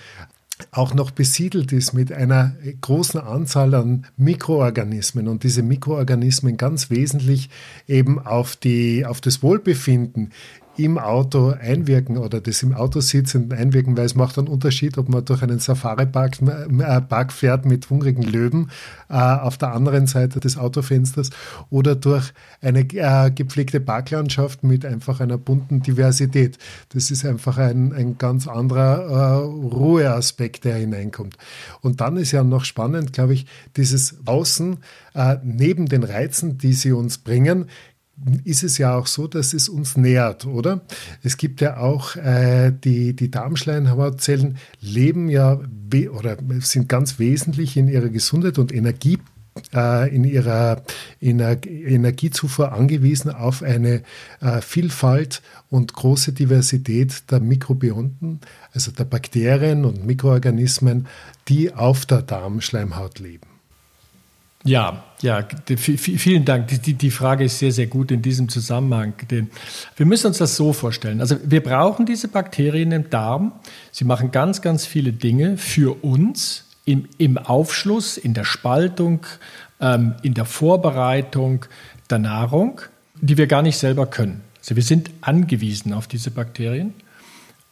auch 0.71 0.93
noch 0.93 1.11
besiedelt 1.11 1.73
ist 1.73 1.93
mit 1.93 2.13
einer 2.13 2.57
großen 2.81 3.21
Anzahl 3.21 3.75
an 3.75 4.07
Mikroorganismen. 4.17 5.29
Und 5.29 5.45
diese 5.45 5.63
Mikroorganismen 5.63 6.57
ganz 6.57 6.91
wesentlich 6.91 7.49
eben 7.87 8.19
auf, 8.19 8.57
die, 8.57 9.07
auf 9.07 9.21
das 9.21 9.43
Wohlbefinden 9.43 10.33
im 10.79 10.97
Auto 10.97 11.51
einwirken 11.51 12.19
oder 12.19 12.41
das 12.41 12.63
im 12.63 12.73
Auto 12.73 13.01
sitzenden 13.01 13.59
einwirken, 13.59 13.97
weil 13.97 14.07
es 14.07 14.15
macht 14.15 14.39
einen 14.39 14.49
Unterschied, 14.49 14.97
ob 14.97 15.09
man 15.09 15.25
durch 15.25 15.43
einen 15.43 15.59
Safari-Park 15.59 16.39
äh, 16.41 17.01
Park 17.01 17.33
fährt 17.33 17.67
mit 17.67 17.91
hungrigen 17.91 18.23
Löwen 18.23 18.71
äh, 19.09 19.15
auf 19.15 19.59
der 19.59 19.73
anderen 19.73 20.07
Seite 20.07 20.41
des 20.41 20.57
Autofensters 20.57 21.31
oder 21.71 21.97
durch 21.97 22.33
eine 22.61 22.81
äh, 22.81 23.31
gepflegte 23.31 23.81
Parklandschaft 23.81 24.63
mit 24.63 24.85
einfach 24.85 25.21
einer 25.21 25.39
bunten 25.39 25.83
Diversität. 25.83 26.59
Das 26.91 27.11
ist 27.11 27.25
einfach 27.25 27.59
ein, 27.59 27.93
ein 27.93 28.17
ganz 28.19 28.47
anderer 28.47 29.01
äh, 29.09 29.75
Ruheaspekt, 29.75 30.65
der 30.65 30.77
hineinkommt. 30.77 31.37
Und 31.81 32.01
dann 32.01 32.17
ist 32.17 32.33
ja 32.33 32.45
noch 32.45 32.65
spannend, 32.65 33.13
glaube 33.13 33.35
ich, 33.35 33.47
dieses 33.77 34.19
Außen 34.27 34.79
äh, 35.15 35.37
neben 35.43 35.87
den 35.87 36.05
Reizen, 36.05 36.59
die 36.59 36.73
sie 36.73 36.93
uns 36.93 37.19
bringen, 37.19 37.67
ist 38.45 38.63
es 38.65 38.79
ja 38.79 38.97
auch 38.97 39.07
so, 39.07 39.27
dass 39.27 39.53
es 39.53 39.69
uns 39.69 39.97
nährt, 39.97 40.47
oder? 40.47 40.83
Es 41.23 41.37
gibt 41.37 41.61
ja 41.61 41.79
auch 41.79 42.17
äh, 42.17 42.73
die, 42.73 43.15
die 43.15 43.31
Darmschleimhautzellen 43.31 44.59
leben 44.81 45.29
ja 45.29 45.61
oder 46.11 46.37
sind 46.61 46.89
ganz 46.89 47.19
wesentlich 47.19 47.77
in 47.77 47.89
ihrer 47.89 48.09
Gesundheit 48.09 48.59
und 48.59 48.73
Energie 48.73 49.19
äh, 49.75 50.15
in 50.15 50.25
ihrer 50.25 50.83
Ener 51.21 51.57
Energiezufuhr 51.67 52.73
angewiesen 52.73 53.31
auf 53.31 53.63
eine 53.63 54.03
äh, 54.41 54.61
Vielfalt 54.61 55.43
und 55.71 55.93
große 55.93 56.33
Diversität 56.33 57.31
der 57.31 57.41
Mikrobionten, 57.41 58.41
also 58.73 58.91
der 58.91 59.05
Bakterien 59.05 59.85
und 59.85 60.07
Mikroorganismen, 60.07 61.07
die 61.49 61.73
auf 61.73 62.07
der 62.07 62.23
Darmschleimhaut 62.23 63.19
leben. 63.19 63.58
Ja, 64.65 65.05
ja, 65.23 65.47
vielen 65.77 66.45
Dank. 66.45 66.69
Die, 66.83 66.95
die 66.95 67.11
Frage 67.11 67.45
ist 67.45 67.59
sehr, 67.59 67.73
sehr 67.73 67.87
gut 67.87 68.11
in 68.11 68.23
diesem 68.23 68.49
Zusammenhang. 68.49 69.15
Wir 69.97 70.07
müssen 70.07 70.29
uns 70.29 70.39
das 70.39 70.57
so 70.57 70.73
vorstellen. 70.73 71.21
Also 71.21 71.37
wir 71.45 71.63
brauchen 71.63 72.07
diese 72.07 72.29
Bakterien 72.29 72.93
im 72.93 73.11
Darm. 73.11 73.53
Sie 73.93 74.05
machen 74.05 74.31
ganz, 74.31 74.61
ganz 74.61 74.85
viele 74.87 75.13
Dinge 75.13 75.57
für 75.57 76.03
uns 76.05 76.65
im, 76.85 77.09
im 77.19 77.39
Aufschluss, 77.39 78.17
in 78.17 78.35
der 78.35 78.45
Spaltung, 78.45 79.27
ähm, 79.81 80.15
in 80.23 80.35
der 80.35 80.45
Vorbereitung 80.45 81.67
der 82.11 82.19
Nahrung, 82.19 82.81
die 83.21 83.37
wir 83.37 83.47
gar 83.47 83.63
nicht 83.63 83.79
selber 83.79 84.07
können. 84.07 84.43
Also 84.61 84.77
wir 84.77 84.83
sind 84.83 85.11
angewiesen 85.21 85.93
auf 85.93 86.07
diese 86.07 86.31
Bakterien. 86.31 86.95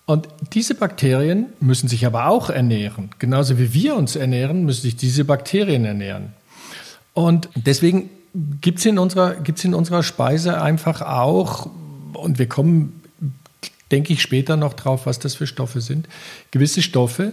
Und 0.07 0.29
diese 0.53 0.75
Bakterien 0.75 1.47
müssen 1.59 1.89
sich 1.89 2.07
aber 2.07 2.29
auch 2.29 2.49
ernähren. 2.49 3.11
Genauso 3.19 3.59
wie 3.59 3.75
wir 3.75 3.97
uns 3.97 4.15
ernähren, 4.15 4.65
müssen 4.65 4.83
sich 4.83 4.97
diese 4.97 5.25
Bakterien 5.25 5.85
ernähren. 5.85 6.33
Und 7.17 7.49
deswegen 7.55 8.11
gibt 8.61 8.81
es 8.81 8.85
in, 8.85 8.99
unserer, 8.99 9.37
in 9.65 9.73
unserer 9.73 10.03
Speise 10.03 10.61
einfach 10.61 11.01
auch, 11.01 11.71
und 12.13 12.39
wir 12.39 12.47
kommen, 12.47 13.01
denke 13.91 14.13
ich, 14.13 14.21
später 14.21 14.59
noch 14.59 14.75
drauf, 14.75 15.07
was 15.07 15.19
das 15.19 15.35
für 15.35 15.47
Stoffe 15.47 15.81
sind, 15.81 16.11
gewisse 16.51 16.83
Stoffe, 16.83 17.33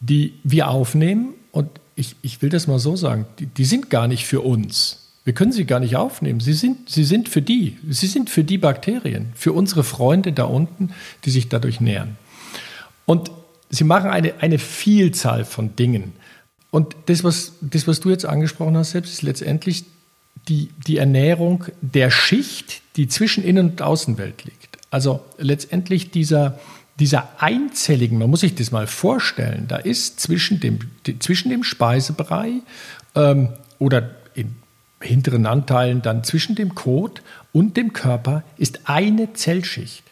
die 0.00 0.32
wir 0.44 0.68
aufnehmen. 0.68 1.34
Und 1.50 1.68
ich, 1.94 2.16
ich 2.22 2.40
will 2.40 2.48
das 2.48 2.66
mal 2.66 2.78
so 2.78 2.96
sagen, 2.96 3.26
die, 3.38 3.44
die 3.44 3.66
sind 3.66 3.90
gar 3.90 4.08
nicht 4.08 4.24
für 4.24 4.40
uns. 4.40 5.10
Wir 5.24 5.34
können 5.34 5.52
sie 5.52 5.66
gar 5.66 5.80
nicht 5.80 5.96
aufnehmen. 5.96 6.40
Sie 6.40 6.54
sind, 6.54 6.88
sie 6.88 7.04
sind 7.04 7.28
für 7.28 7.42
die. 7.42 7.76
Sie 7.86 8.06
sind 8.06 8.30
für 8.30 8.44
die 8.44 8.56
Bakterien, 8.56 9.34
für 9.34 9.52
unsere 9.52 9.84
Freunde 9.84 10.32
da 10.32 10.44
unten, 10.44 10.94
die 11.26 11.30
sich 11.30 11.50
dadurch 11.50 11.82
nähern. 11.82 12.16
Und 13.04 13.30
sie 13.68 13.84
machen 13.84 14.08
eine, 14.08 14.40
eine 14.40 14.58
Vielzahl 14.58 15.44
von 15.44 15.76
Dingen. 15.76 16.14
Und 16.72 16.96
das 17.06 17.22
was, 17.22 17.52
das, 17.60 17.86
was 17.86 18.00
du 18.00 18.08
jetzt 18.08 18.24
angesprochen 18.24 18.76
hast, 18.78 18.92
selbst, 18.92 19.12
ist 19.12 19.22
letztendlich 19.22 19.84
die, 20.48 20.70
die 20.86 20.96
Ernährung 20.96 21.66
der 21.82 22.10
Schicht, 22.10 22.80
die 22.96 23.08
zwischen 23.08 23.44
Innen- 23.44 23.70
und 23.70 23.82
Außenwelt 23.82 24.44
liegt. 24.44 24.78
Also 24.90 25.20
letztendlich 25.36 26.10
dieser, 26.10 26.58
dieser 26.98 27.28
einzelligen, 27.38 28.18
man 28.18 28.30
muss 28.30 28.40
sich 28.40 28.54
das 28.54 28.70
mal 28.70 28.86
vorstellen, 28.86 29.66
da 29.68 29.76
ist 29.76 30.18
zwischen 30.18 30.60
dem, 30.60 30.78
zwischen 31.20 31.50
dem 31.50 31.62
Speisebrei 31.62 32.54
ähm, 33.14 33.50
oder 33.78 34.10
in 34.34 34.56
hinteren 34.98 35.44
Anteilen 35.44 36.00
dann 36.00 36.24
zwischen 36.24 36.54
dem 36.54 36.74
Kot 36.74 37.22
und 37.52 37.76
dem 37.76 37.92
Körper 37.92 38.44
ist 38.56 38.88
eine 38.88 39.34
Zellschicht. 39.34 40.04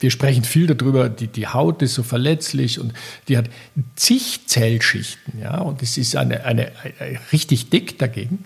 Wir 0.00 0.10
sprechen 0.10 0.44
viel 0.44 0.66
darüber, 0.66 1.08
die, 1.08 1.26
die 1.26 1.46
Haut 1.46 1.80
ist 1.82 1.94
so 1.94 2.02
verletzlich 2.02 2.78
und 2.78 2.92
die 3.28 3.38
hat 3.38 3.48
zig 3.94 4.46
Zellschichten, 4.46 5.40
ja, 5.40 5.58
und 5.58 5.82
es 5.82 5.96
ist 5.96 6.16
eine, 6.16 6.44
eine, 6.44 6.72
eine 6.98 7.18
richtig 7.32 7.70
dick 7.70 7.98
dagegen. 7.98 8.44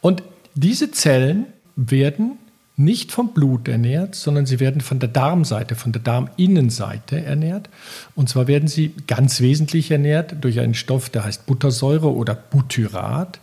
Und 0.00 0.22
diese 0.54 0.92
Zellen 0.92 1.46
werden 1.74 2.38
nicht 2.76 3.12
vom 3.12 3.32
Blut 3.32 3.68
ernährt, 3.68 4.14
sondern 4.14 4.46
sie 4.46 4.58
werden 4.58 4.80
von 4.80 4.98
der 4.98 5.08
Darmseite, 5.08 5.76
von 5.76 5.92
der 5.92 6.02
Darminnenseite 6.02 7.24
ernährt. 7.24 7.68
Und 8.14 8.28
zwar 8.28 8.46
werden 8.48 8.68
sie 8.68 8.94
ganz 9.06 9.40
wesentlich 9.40 9.90
ernährt 9.90 10.36
durch 10.40 10.58
einen 10.58 10.74
Stoff, 10.74 11.08
der 11.08 11.24
heißt 11.24 11.46
Buttersäure 11.46 12.12
oder 12.12 12.34
Butyrat. 12.34 13.38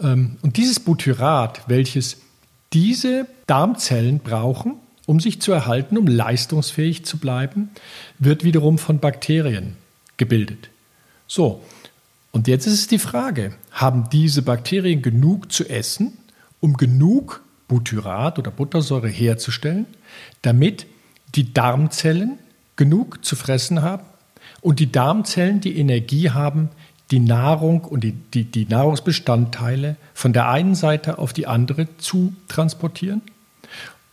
Ähm, 0.00 0.36
und 0.42 0.56
dieses 0.56 0.78
Butyrat, 0.78 1.62
welches 1.66 2.18
diese 2.72 3.26
Darmzellen 3.46 4.20
brauchen, 4.20 4.76
um 5.08 5.20
sich 5.20 5.40
zu 5.40 5.52
erhalten, 5.52 5.96
um 5.96 6.06
leistungsfähig 6.06 7.06
zu 7.06 7.16
bleiben, 7.16 7.70
wird 8.18 8.44
wiederum 8.44 8.76
von 8.76 8.98
Bakterien 8.98 9.74
gebildet. 10.18 10.68
So, 11.26 11.62
und 12.30 12.46
jetzt 12.46 12.66
ist 12.66 12.74
es 12.74 12.86
die 12.88 12.98
Frage, 12.98 13.54
haben 13.72 14.10
diese 14.12 14.42
Bakterien 14.42 15.00
genug 15.00 15.50
zu 15.50 15.66
essen, 15.66 16.18
um 16.60 16.74
genug 16.74 17.42
Butyrat 17.68 18.38
oder 18.38 18.50
Buttersäure 18.50 19.08
herzustellen, 19.08 19.86
damit 20.42 20.84
die 21.34 21.54
Darmzellen 21.54 22.38
genug 22.76 23.24
zu 23.24 23.34
fressen 23.34 23.80
haben 23.80 24.04
und 24.60 24.78
die 24.78 24.92
Darmzellen 24.92 25.62
die 25.62 25.78
Energie 25.78 26.28
haben, 26.28 26.68
die 27.10 27.20
Nahrung 27.20 27.84
und 27.84 28.04
die, 28.04 28.12
die, 28.12 28.44
die 28.44 28.66
Nahrungsbestandteile 28.66 29.96
von 30.12 30.34
der 30.34 30.50
einen 30.50 30.74
Seite 30.74 31.16
auf 31.16 31.32
die 31.32 31.46
andere 31.46 31.88
zu 31.96 32.34
transportieren. 32.46 33.22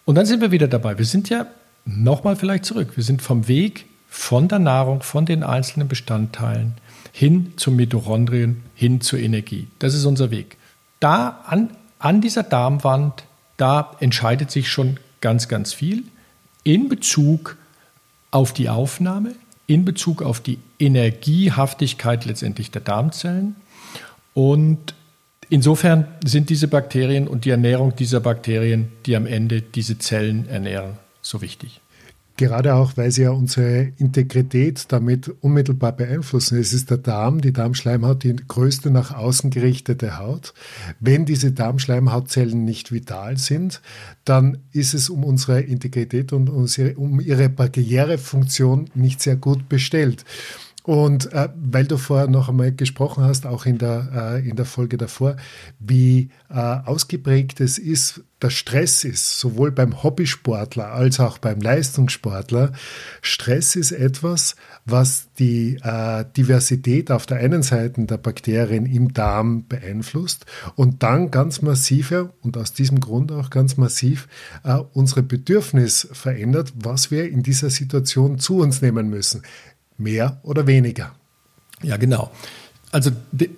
Und 0.06 0.16
dann 0.16 0.26
sind 0.26 0.42
wir 0.42 0.52
wieder 0.52 0.68
dabei. 0.68 0.98
Wir 0.98 1.06
sind 1.06 1.30
ja 1.30 1.48
nochmal 1.86 2.36
vielleicht 2.36 2.66
zurück. 2.66 2.96
Wir 2.96 3.04
sind 3.04 3.22
vom 3.22 3.48
Weg 3.48 3.86
von 4.08 4.48
der 4.48 4.60
Nahrung, 4.60 5.02
von 5.02 5.26
den 5.26 5.44
einzelnen 5.44 5.88
Bestandteilen 5.88 6.76
hin 7.12 7.54
zum 7.58 7.76
Mitochondrien, 7.76 8.64
hin 8.76 9.02
zur 9.02 9.20
Energie. 9.20 9.68
Das 9.80 9.94
ist 9.94 10.06
unser 10.06 10.32
Weg. 10.32 10.58
Da 11.00 11.42
an, 11.46 11.70
an 12.00 12.22
dieser 12.22 12.44
Darmwand 12.44 13.24
da 13.58 13.96
entscheidet 14.00 14.52
sich 14.52 14.70
schon 14.70 14.98
ganz, 15.22 15.48
ganz 15.48 15.74
viel 15.74 16.04
in 16.64 16.90
Bezug 16.90 17.58
auf 18.32 18.52
die 18.52 18.70
Aufnahme, 18.70 19.34
in 19.68 19.86
Bezug 19.86 20.22
auf 20.22 20.42
die 20.42 20.60
Energiehaftigkeit 20.78 22.26
letztendlich 22.26 22.72
der 22.72 22.82
Darmzellen. 22.82 23.56
Und 24.34 24.94
insofern 25.50 26.08
sind 26.24 26.50
diese 26.50 26.68
Bakterien 26.68 27.28
und 27.28 27.46
die 27.46 27.50
Ernährung 27.50 27.96
dieser 27.96 28.20
Bakterien, 28.20 28.92
die 29.06 29.16
am 29.16 29.26
Ende 29.26 29.62
diese 29.62 29.98
Zellen 29.98 30.48
ernähren, 30.48 30.98
so 31.22 31.42
wichtig. 31.42 31.82
Gerade 32.38 32.76
auch, 32.76 32.98
weil 32.98 33.12
sie 33.12 33.22
ja 33.22 33.32
unsere 33.32 33.94
Integrität 33.98 34.88
damit 34.90 35.30
unmittelbar 35.40 35.94
beeinflussen. 35.94 36.60
Es 36.60 36.74
ist 36.74 36.90
der 36.90 36.98
Darm, 36.98 37.40
die 37.40 37.54
Darmschleimhaut, 37.54 38.24
die 38.24 38.36
größte 38.36 38.92
nach 38.92 39.16
außen 39.16 39.52
gerichtete 39.52 40.18
Haut. 40.20 40.54
Wenn 41.00 41.26
diese 41.26 41.54
Darmschleimhautzellen 41.54 42.66
nicht 42.66 42.92
vital 42.92 43.38
sind, 43.38 43.82
dann 44.26 44.58
ist 44.74 44.94
es 44.94 45.10
um 45.10 45.24
unsere 45.24 45.62
Integrität 45.62 46.34
und 46.34 46.50
um 46.50 47.22
ihre 47.22 47.48
Barrierefunktion 47.48 48.90
nicht 48.96 49.22
sehr 49.22 49.38
gut 49.38 49.70
bestellt. 49.70 50.26
Und 50.86 51.34
äh, 51.34 51.50
weil 51.56 51.86
du 51.86 51.98
vorher 51.98 52.28
noch 52.28 52.48
einmal 52.48 52.72
gesprochen 52.72 53.24
hast, 53.24 53.48
auch 53.48 53.66
in 53.66 53.80
der, 53.80 54.38
äh, 54.38 54.48
in 54.48 54.56
der 54.56 54.66
Folge 54.66 54.98
davor, 54.98 55.36
wie 55.80 56.30
äh, 56.48 56.60
ausgeprägt 56.60 57.60
es 57.60 57.80
ist, 57.80 58.22
der 58.40 58.52
Stress 58.52 59.04
ist, 59.04 59.40
sowohl 59.40 59.72
beim 59.72 60.04
Hobbysportler 60.04 60.92
als 60.92 61.20
auch 61.20 61.40
beim 61.40 61.60
Leistungssportler. 61.60 62.74
Stress 63.22 63.76
ist 63.76 63.94
etwas, 63.94 64.56
was 64.86 65.30
die 65.40 65.80
äh, 65.82 66.24
Diversität 66.38 67.10
auf 67.10 67.26
der 67.26 67.38
einen 67.38 67.64
Seite 67.64 68.06
der 68.06 68.18
Bakterien 68.18 68.86
im 68.86 69.12
Darm 69.12 69.68
beeinflusst 69.68 70.46
und 70.76 71.02
dann 71.02 71.32
ganz 71.32 71.64
massive 71.64 72.34
und 72.42 72.58
aus 72.58 72.74
diesem 72.74 73.00
Grund 73.00 73.32
auch 73.32 73.50
ganz 73.50 73.78
massiv 73.78 74.28
äh, 74.64 74.76
unsere 74.94 75.24
Bedürfnis 75.24 76.08
verändert, 76.12 76.74
was 76.76 77.10
wir 77.10 77.28
in 77.28 77.42
dieser 77.42 77.72
Situation 77.72 78.38
zu 78.38 78.60
uns 78.60 78.84
nehmen 78.84 79.10
müssen 79.10 79.42
mehr 79.98 80.40
oder 80.44 80.68
weniger. 80.68 81.14
Ja, 81.82 81.98
genau. 81.98 82.32
Also 82.92 83.12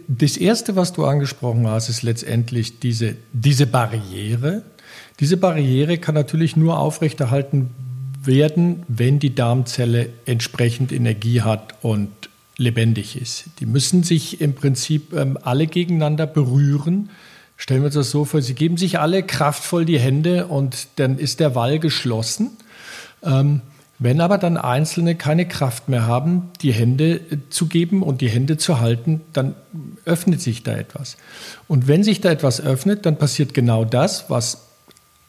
das 0.08 0.38
Erste, 0.38 0.76
was 0.76 0.94
du 0.94 1.06
angesprochen 1.06 1.68
hast, 1.68 1.90
ist 1.90 2.02
letztendlich 2.02 2.80
diese, 2.80 3.16
diese 3.34 3.68
Barriere. 3.68 4.64
Diese 5.20 5.38
Barriere 5.38 5.98
kann 5.98 6.16
natürlich 6.16 6.56
nur 6.56 6.80
aufrechterhalten 6.80 7.70
werden, 8.24 8.84
wenn 8.88 9.20
die 9.20 9.36
Darmzelle 9.36 10.10
entsprechend 10.26 10.92
Energie 10.92 11.42
hat 11.42 11.76
und 11.84 12.10
lebendig 12.58 13.20
ist. 13.20 13.46
Die 13.60 13.66
müssen 13.66 14.04
sich 14.04 14.42
im 14.42 14.54
Prinzip 14.56 15.14
ähm, 15.14 15.38
alle 15.42 15.68
gegeneinander 15.68 16.26
berühren. 16.26 17.10
Stellen 17.56 17.82
wir 17.82 17.88
uns 17.88 17.96
das 17.96 18.12
so 18.12 18.26
vor, 18.26 18.42
sie 18.42 18.56
geben 18.56 18.78
sich 18.78 19.00
alle 19.00 19.24
kraftvoll 19.24 19.86
die 19.86 20.00
Hände 20.00 20.48
und 20.48 20.88
dann 20.96 21.18
ist 21.20 21.40
der 21.40 21.56
Wall 21.56 21.80
geschlossen. 21.80 22.58
Ähm, 23.24 23.62
wenn 24.00 24.22
aber 24.22 24.38
dann 24.38 24.58
Einzelne 24.58 25.16
keine 25.16 25.48
Kraft 25.48 25.90
mehr 25.90 26.06
haben, 26.06 26.52
die 26.62 26.72
Hände 26.72 27.16
äh, 27.16 27.38
zu 27.50 27.68
geben 27.68 28.04
und 28.04 28.22
die 28.22 28.30
Hände 28.30 28.58
zu 28.58 28.80
halten, 28.80 29.22
dann 29.34 29.56
öffnet 30.06 30.42
sich 30.42 30.64
da 30.64 30.78
etwas. 30.78 31.18
Und 31.68 31.88
wenn 31.88 32.04
sich 32.04 32.22
da 32.22 32.30
etwas 32.30 32.62
öffnet, 32.62 33.06
dann 33.06 33.18
passiert 33.18 33.54
genau 33.54 33.86
das, 33.86 34.30
was 34.30 34.68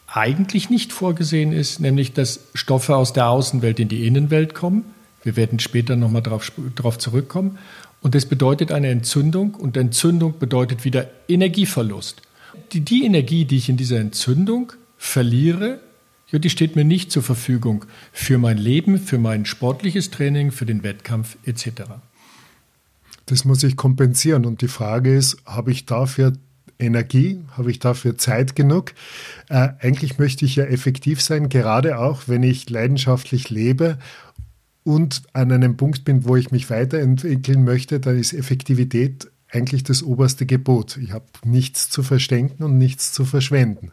eigentlich 0.07 0.69
nicht 0.69 0.93
vorgesehen 0.93 1.51
ist, 1.51 1.79
nämlich 1.79 2.13
dass 2.13 2.41
Stoffe 2.53 2.95
aus 2.95 3.13
der 3.13 3.29
Außenwelt 3.29 3.79
in 3.79 3.89
die 3.89 4.05
Innenwelt 4.05 4.53
kommen. 4.53 4.85
Wir 5.23 5.35
werden 5.35 5.59
später 5.59 5.95
nochmal 5.95 6.21
darauf, 6.21 6.51
darauf 6.75 6.97
zurückkommen. 6.97 7.57
Und 8.01 8.15
das 8.15 8.25
bedeutet 8.25 8.71
eine 8.71 8.89
Entzündung 8.89 9.55
und 9.55 9.77
Entzündung 9.77 10.39
bedeutet 10.39 10.85
wieder 10.85 11.09
Energieverlust. 11.27 12.21
Die, 12.71 12.81
die 12.81 13.05
Energie, 13.05 13.45
die 13.45 13.57
ich 13.57 13.69
in 13.69 13.77
dieser 13.77 13.99
Entzündung 13.99 14.71
verliere, 14.97 15.79
ja, 16.31 16.39
die 16.39 16.49
steht 16.49 16.75
mir 16.75 16.85
nicht 16.85 17.11
zur 17.11 17.23
Verfügung 17.23 17.85
für 18.11 18.37
mein 18.37 18.57
Leben, 18.57 18.99
für 18.99 19.17
mein 19.17 19.45
sportliches 19.45 20.11
Training, 20.11 20.51
für 20.51 20.65
den 20.65 20.83
Wettkampf 20.83 21.37
etc. 21.45 21.83
Das 23.25 23.45
muss 23.45 23.63
ich 23.63 23.75
kompensieren. 23.75 24.45
Und 24.45 24.61
die 24.61 24.67
Frage 24.67 25.15
ist, 25.15 25.37
habe 25.45 25.71
ich 25.71 25.85
dafür 25.85 26.33
Energie? 26.79 27.41
Habe 27.57 27.71
ich 27.71 27.79
dafür 27.79 28.17
Zeit 28.17 28.55
genug? 28.55 28.93
Äh, 29.49 29.69
eigentlich 29.79 30.17
möchte 30.17 30.45
ich 30.45 30.55
ja 30.55 30.65
effektiv 30.65 31.21
sein, 31.21 31.49
gerade 31.49 31.99
auch, 31.99 32.23
wenn 32.27 32.43
ich 32.43 32.69
leidenschaftlich 32.69 33.49
lebe 33.49 33.97
und 34.83 35.23
an 35.33 35.51
einem 35.51 35.77
Punkt 35.77 36.05
bin, 36.05 36.25
wo 36.25 36.35
ich 36.35 36.51
mich 36.51 36.69
weiterentwickeln 36.69 37.63
möchte, 37.63 37.99
dann 37.99 38.17
ist 38.17 38.33
Effektivität 38.33 39.29
eigentlich 39.51 39.83
das 39.83 40.03
oberste 40.03 40.45
Gebot. 40.45 40.97
Ich 40.97 41.11
habe 41.11 41.25
nichts 41.43 41.89
zu 41.89 42.03
verstenken 42.03 42.63
und 42.63 42.77
nichts 42.77 43.11
zu 43.11 43.25
verschwenden. 43.25 43.91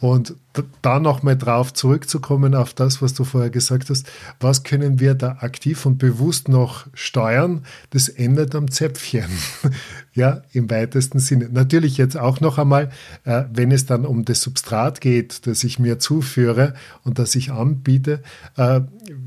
Und 0.00 0.36
da 0.80 1.00
nochmal 1.00 1.36
drauf 1.36 1.72
zurückzukommen 1.72 2.54
auf 2.54 2.72
das, 2.72 3.02
was 3.02 3.14
du 3.14 3.24
vorher 3.24 3.50
gesagt 3.50 3.90
hast, 3.90 4.06
was 4.38 4.62
können 4.62 5.00
wir 5.00 5.14
da 5.14 5.38
aktiv 5.40 5.86
und 5.86 5.98
bewusst 5.98 6.48
noch 6.48 6.86
steuern? 6.94 7.64
Das 7.90 8.08
ändert 8.08 8.54
am 8.54 8.70
Zäpfchen. 8.70 9.28
ja, 10.14 10.42
im 10.52 10.70
weitesten 10.70 11.18
Sinne. 11.18 11.48
Natürlich 11.50 11.96
jetzt 11.96 12.16
auch 12.16 12.40
noch 12.40 12.58
einmal, 12.58 12.90
äh, 13.24 13.44
wenn 13.52 13.72
es 13.72 13.86
dann 13.86 14.06
um 14.06 14.24
das 14.24 14.40
Substrat 14.40 15.00
geht, 15.00 15.48
das 15.48 15.64
ich 15.64 15.80
mir 15.80 15.98
zuführe 15.98 16.74
und 17.02 17.18
das 17.18 17.34
ich 17.34 17.50
anbiete, 17.50 18.22
äh, 18.56 18.82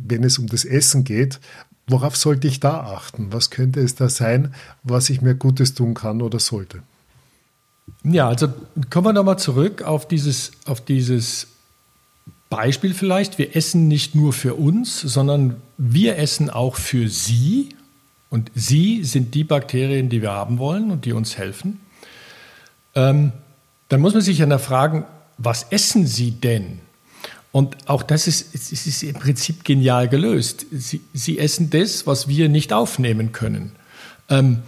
wenn 0.06 0.24
es 0.24 0.38
um 0.38 0.48
das 0.48 0.64
Essen 0.64 1.04
geht, 1.04 1.42
worauf 1.88 2.16
sollte 2.16 2.48
ich 2.48 2.62
da 2.62 2.80
achten? 2.80 3.34
Was 3.34 3.50
könnte 3.50 3.82
es 3.82 3.96
da 3.96 4.08
sein, 4.08 4.54
was 4.84 5.10
ich 5.10 5.22
mir 5.22 5.36
Gutes 5.36 5.74
tun 5.74 5.96
kann 5.96 6.22
oder 6.22 6.40
sollte? 6.40 6.82
Ja, 8.04 8.28
also 8.28 8.48
kommen 8.90 9.08
wir 9.08 9.14
nochmal 9.14 9.40
zurück 9.40 9.84
auf 9.84 10.08
dieses, 10.08 10.52
auf 10.66 10.82
dieses 10.82 11.48
Beispiel 12.50 12.94
vielleicht. 12.94 13.38
Wir 13.38 13.56
essen 13.56 13.88
nicht 13.88 14.16
nur 14.16 14.34
für 14.34 14.56
uns, 14.56 15.00
sondern 15.00 15.56
wir 15.78 16.18
essen 16.18 16.50
auch 16.50 16.76
für 16.76 17.08
Sie. 17.10 17.76
Und 18.30 18.52
Sie 18.56 19.04
sind 19.04 19.36
die 19.36 19.44
Bakterien, 19.44 20.10
die 20.10 20.22
wir 20.22 20.32
haben 20.32 20.58
wollen 20.58 20.92
und 20.92 21.06
die 21.06 21.14
uns 21.14 21.38
helfen. 21.38 21.80
Ähm, 22.96 23.32
dann 23.90 24.02
muss 24.02 24.14
man 24.14 24.22
sich 24.22 24.38
ja 24.38 24.58
fragen, 24.58 25.06
was 25.38 25.68
essen 25.70 26.08
Sie 26.08 26.32
denn? 26.32 26.80
Und 27.52 27.90
auch 27.90 28.04
das 28.04 28.28
ist, 28.28 28.56
es 28.56 28.72
ist 28.72 29.04
im 29.04 29.16
Prinzip 29.16 29.66
genial 29.66 30.08
gelöst. 30.08 30.66
Sie, 30.72 31.02
Sie 31.14 31.40
essen 31.40 31.70
das, 31.70 32.08
was 32.08 32.28
wir 32.28 32.48
nicht 32.48 32.72
aufnehmen 32.72 33.34
können. 33.34 33.74
Ähm, 34.30 34.60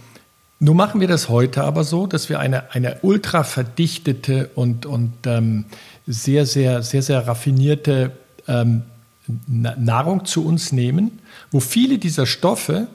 nun 0.60 0.76
machen 0.76 1.00
wir 1.00 1.08
das 1.08 1.28
heute 1.28 1.64
aber 1.64 1.84
so, 1.84 2.06
dass 2.06 2.28
wir 2.28 2.38
eine, 2.40 2.72
eine 2.72 2.98
ultra 3.02 3.44
verdichtete 3.44 4.50
und, 4.54 4.86
und 4.86 5.12
ähm, 5.26 5.66
sehr, 6.06 6.46
sehr, 6.46 6.82
sehr, 6.82 7.02
sehr 7.02 7.26
raffinierte 7.26 8.12
ähm, 8.46 8.82
Nahrung 9.46 10.24
zu 10.24 10.44
uns 10.46 10.72
nehmen, 10.72 11.18
wo 11.50 11.60
viele 11.60 11.98
dieser 11.98 12.26
Stoffe, 12.26 12.88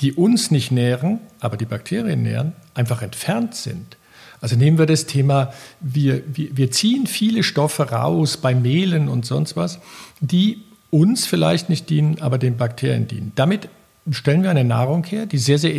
die 0.00 0.12
uns 0.12 0.50
nicht 0.50 0.70
nähren, 0.70 1.20
aber 1.40 1.56
die 1.56 1.64
Bakterien 1.64 2.22
nähren, 2.22 2.52
einfach 2.74 3.02
entfernt 3.02 3.54
sind. 3.54 3.96
Also 4.40 4.56
nehmen 4.56 4.78
wir 4.78 4.86
das 4.86 5.06
Thema, 5.06 5.52
wir, 5.80 6.22
wir, 6.26 6.56
wir 6.56 6.70
ziehen 6.70 7.06
viele 7.06 7.42
Stoffe 7.42 7.90
raus 7.90 8.36
bei 8.36 8.54
Mehlen 8.54 9.08
und 9.08 9.24
sonst 9.24 9.56
was, 9.56 9.78
die 10.20 10.62
uns 10.90 11.26
vielleicht 11.26 11.68
nicht 11.68 11.88
dienen, 11.90 12.20
aber 12.20 12.38
den 12.38 12.56
Bakterien 12.56 13.06
dienen. 13.06 13.32
Damit 13.34 13.68
stellen 14.10 14.42
wir 14.42 14.50
eine 14.50 14.64
Nahrung 14.64 15.04
her, 15.04 15.26
die 15.26 15.38
sehr, 15.38 15.58
sehr 15.58 15.74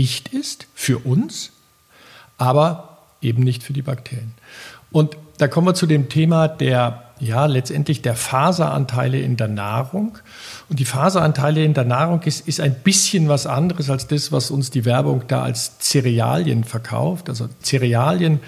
energiedicht 0.00 0.32
ist 0.32 0.66
für 0.74 0.98
uns, 0.98 1.50
aber 2.38 2.98
eben 3.20 3.42
nicht 3.42 3.62
für 3.62 3.72
die 3.72 3.82
Bakterien. 3.82 4.32
Und 4.90 5.16
da 5.38 5.48
kommen 5.48 5.66
wir 5.66 5.74
zu 5.74 5.86
dem 5.86 6.08
Thema 6.08 6.48
der, 6.48 7.04
ja, 7.20 7.46
letztendlich 7.46 8.02
der 8.02 8.14
Faseranteile 8.14 9.20
in 9.20 9.36
der 9.36 9.48
Nahrung. 9.48 10.18
Und 10.68 10.78
die 10.78 10.84
Faseranteile 10.84 11.64
in 11.64 11.74
der 11.74 11.84
Nahrung 11.84 12.22
ist, 12.22 12.46
ist 12.48 12.60
ein 12.60 12.74
bisschen 12.82 13.28
was 13.28 13.46
anderes 13.46 13.90
als 13.90 14.06
das, 14.06 14.32
was 14.32 14.50
uns 14.50 14.70
die 14.70 14.84
Werbung 14.84 15.24
da 15.28 15.42
als 15.42 15.78
Cerealien 15.78 16.64
verkauft. 16.64 17.28
Also 17.28 17.48
Cerealien 17.62 18.40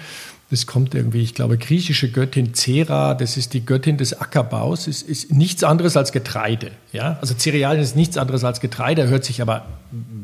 das 0.53 0.67
kommt 0.67 0.93
irgendwie, 0.93 1.23
ich 1.23 1.33
glaube, 1.33 1.57
griechische 1.57 2.11
Göttin 2.11 2.53
Cera, 2.53 3.15
das 3.15 3.37
ist 3.37 3.53
die 3.53 3.65
Göttin 3.65 3.97
des 3.97 4.21
Ackerbaus, 4.21 4.85
ist, 4.85 5.01
ist 5.01 5.31
nichts 5.31 5.63
anderes 5.63 5.97
als 5.97 6.11
Getreide. 6.11 6.69
Ja? 6.91 7.17
Also 7.21 7.33
Cerealien 7.33 7.81
ist 7.81 7.95
nichts 7.95 8.17
anderes 8.17 8.43
als 8.43 8.59
Getreide, 8.59 9.07
hört 9.07 9.25
sich 9.25 9.41
aber 9.41 9.65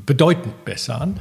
bedeutend 0.06 0.66
besser 0.66 1.02
an. 1.02 1.20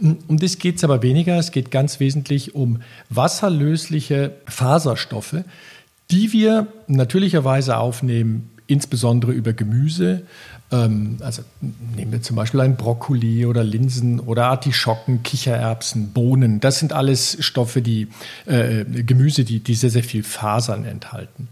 Um 0.00 0.36
das 0.36 0.58
geht 0.58 0.78
es 0.78 0.84
aber 0.84 1.00
weniger, 1.04 1.38
es 1.38 1.52
geht 1.52 1.70
ganz 1.70 2.00
wesentlich 2.00 2.56
um 2.56 2.80
wasserlösliche 3.08 4.32
Faserstoffe, 4.46 5.44
die 6.10 6.32
wir 6.32 6.66
natürlicherweise 6.88 7.76
aufnehmen, 7.76 8.50
insbesondere 8.66 9.30
über 9.30 9.52
Gemüse, 9.52 10.24
ähm, 10.72 11.16
also 11.20 11.42
nehmen 11.96 12.12
wir 12.12 12.22
zum 12.22 12.36
Beispiel 12.36 12.60
ein 12.60 12.76
Brokkoli 12.76 13.46
oder 13.46 13.64
Linsen 13.64 14.20
oder 14.20 14.46
Artischocken, 14.46 15.22
Kichererbsen, 15.22 16.12
Bohnen. 16.12 16.60
Das 16.60 16.78
sind 16.78 16.92
alles 16.92 17.36
Stoffe, 17.40 17.82
die 17.82 18.08
äh, 18.46 18.84
Gemüse, 18.84 19.44
die, 19.44 19.60
die 19.60 19.74
sehr, 19.74 19.90
sehr 19.90 20.04
viel 20.04 20.22
Fasern 20.22 20.84
enthalten. 20.84 21.48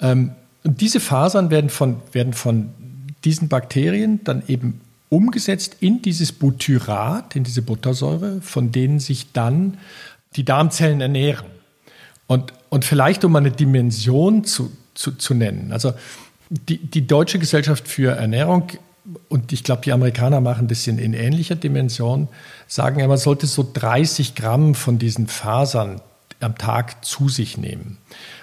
Ähm, 0.00 0.32
und 0.64 0.80
diese 0.80 1.00
Fasern 1.00 1.50
werden 1.50 1.70
von, 1.70 1.98
werden 2.12 2.32
von 2.32 2.70
diesen 3.24 3.48
Bakterien 3.48 4.20
dann 4.24 4.42
eben 4.48 4.80
umgesetzt 5.10 5.76
in 5.80 6.02
dieses 6.02 6.32
Butyrat, 6.32 7.36
in 7.36 7.44
diese 7.44 7.62
Buttersäure, 7.62 8.40
von 8.40 8.72
denen 8.72 8.98
sich 8.98 9.32
dann 9.32 9.76
die 10.36 10.44
Darmzellen 10.44 11.00
ernähren. 11.00 11.46
Und, 12.26 12.54
und 12.70 12.84
vielleicht 12.84 13.24
um 13.24 13.36
eine 13.36 13.50
Dimension 13.50 14.44
zu, 14.44 14.72
zu, 14.94 15.12
zu 15.12 15.34
nennen. 15.34 15.70
Also 15.72 15.92
die, 16.50 16.78
die 16.78 17.06
Deutsche 17.06 17.38
Gesellschaft 17.38 17.88
für 17.88 18.16
Ernährung 18.16 18.70
und 19.28 19.52
ich 19.52 19.64
glaube, 19.64 19.82
die 19.82 19.92
Amerikaner 19.92 20.40
machen 20.40 20.68
das 20.68 20.86
in, 20.86 20.98
in 20.98 21.12
ähnlicher 21.12 21.56
Dimension, 21.56 22.28
sagen 22.66 23.00
ja, 23.00 23.06
man 23.06 23.18
sollte 23.18 23.46
so 23.46 23.68
30 23.70 24.34
Gramm 24.34 24.74
von 24.74 24.98
diesen 24.98 25.26
Fasern 25.26 26.00
am 26.40 26.56
Tag 26.56 27.04
zu 27.04 27.28
sich 27.28 27.58
nehmen. 27.58 27.98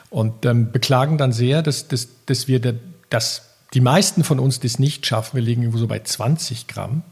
Und 0.10 0.46
ähm, 0.46 0.72
beklagen 0.72 1.18
dann 1.18 1.32
sehr, 1.32 1.62
dass, 1.62 1.88
dass, 1.88 2.10
dass 2.26 2.48
wir 2.48 2.60
da, 2.60 2.74
dass 3.10 3.51
die 3.74 3.82
meisten 3.82 4.24
von 4.24 4.40
uns 4.40 4.60
das 4.60 4.80
nicht 4.80 5.06
schaffen. 5.06 5.36
Wir 5.36 5.44
liegen 5.44 5.62
irgendwo 5.62 5.80
so 5.80 5.88
bei 5.88 6.00
20 6.00 6.68
Gramm. 6.68 7.04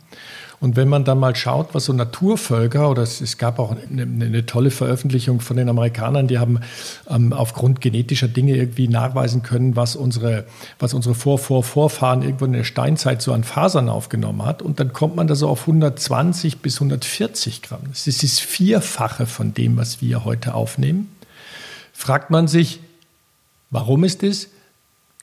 Und 0.62 0.76
wenn 0.76 0.89
man 0.89 1.06
dann 1.06 1.19
mal 1.19 1.38
schaut, 1.38 1.74
was 1.74 1.86
so 1.86 1.93
Naturvölker, 1.93 2.89
oder 2.89 3.02
es, 3.02 3.22
es 3.22 3.38
gab 3.38 3.60
auch 3.60 3.72
eine, 3.72 4.02
eine, 4.02 4.45
tolle 4.45 4.72
Veröffentlichung 4.72 5.39
von 5.39 5.56
den 5.56 5.69
Amerikanern, 5.69 6.28
die 6.28 6.38
haben 6.38 6.60
ähm, 7.10 7.32
aufgrund 7.32 7.80
genetischer 7.80 8.28
Dinge 8.28 8.58
irgendwie 8.58 8.89
nachweisen 8.89 9.41
können, 9.41 9.78
was 9.78 9.95
unsere, 9.95 10.45
was 10.78 10.93
unsere 10.93 11.15
Vor-, 11.15 11.39
Vor-, 11.39 11.63
Vorfahren 11.63 12.24
irgendwo 12.24 12.43
in 12.43 12.52
der 12.52 12.65
Steinzeit 12.65 13.22
so 13.22 13.32
an 13.32 13.45
Fasern 13.45 13.88
aufgenommen 13.88 14.45
hat. 14.45 14.62
Und 14.62 14.82
dann 14.82 14.91
kommt 14.91 15.15
man 15.15 15.28
da 15.28 15.36
so 15.36 15.48
auf 15.48 15.62
120 15.62 16.58
bis 16.58 16.76
140 16.76 17.62
Gramm. 17.62 17.84
Das 17.88 18.06
ist 18.08 18.22
das 18.22 18.39
Vierfache 18.39 19.28
von 19.28 19.54
dem, 19.54 19.78
was 19.78 20.02
wir 20.02 20.26
heute 20.26 20.56
aufnehmen. 20.56 21.10
Fragt 21.93 22.32
man 22.32 22.50
sich, 22.50 22.82
warum 23.69 24.04
ist 24.04 24.24
das? 24.24 24.48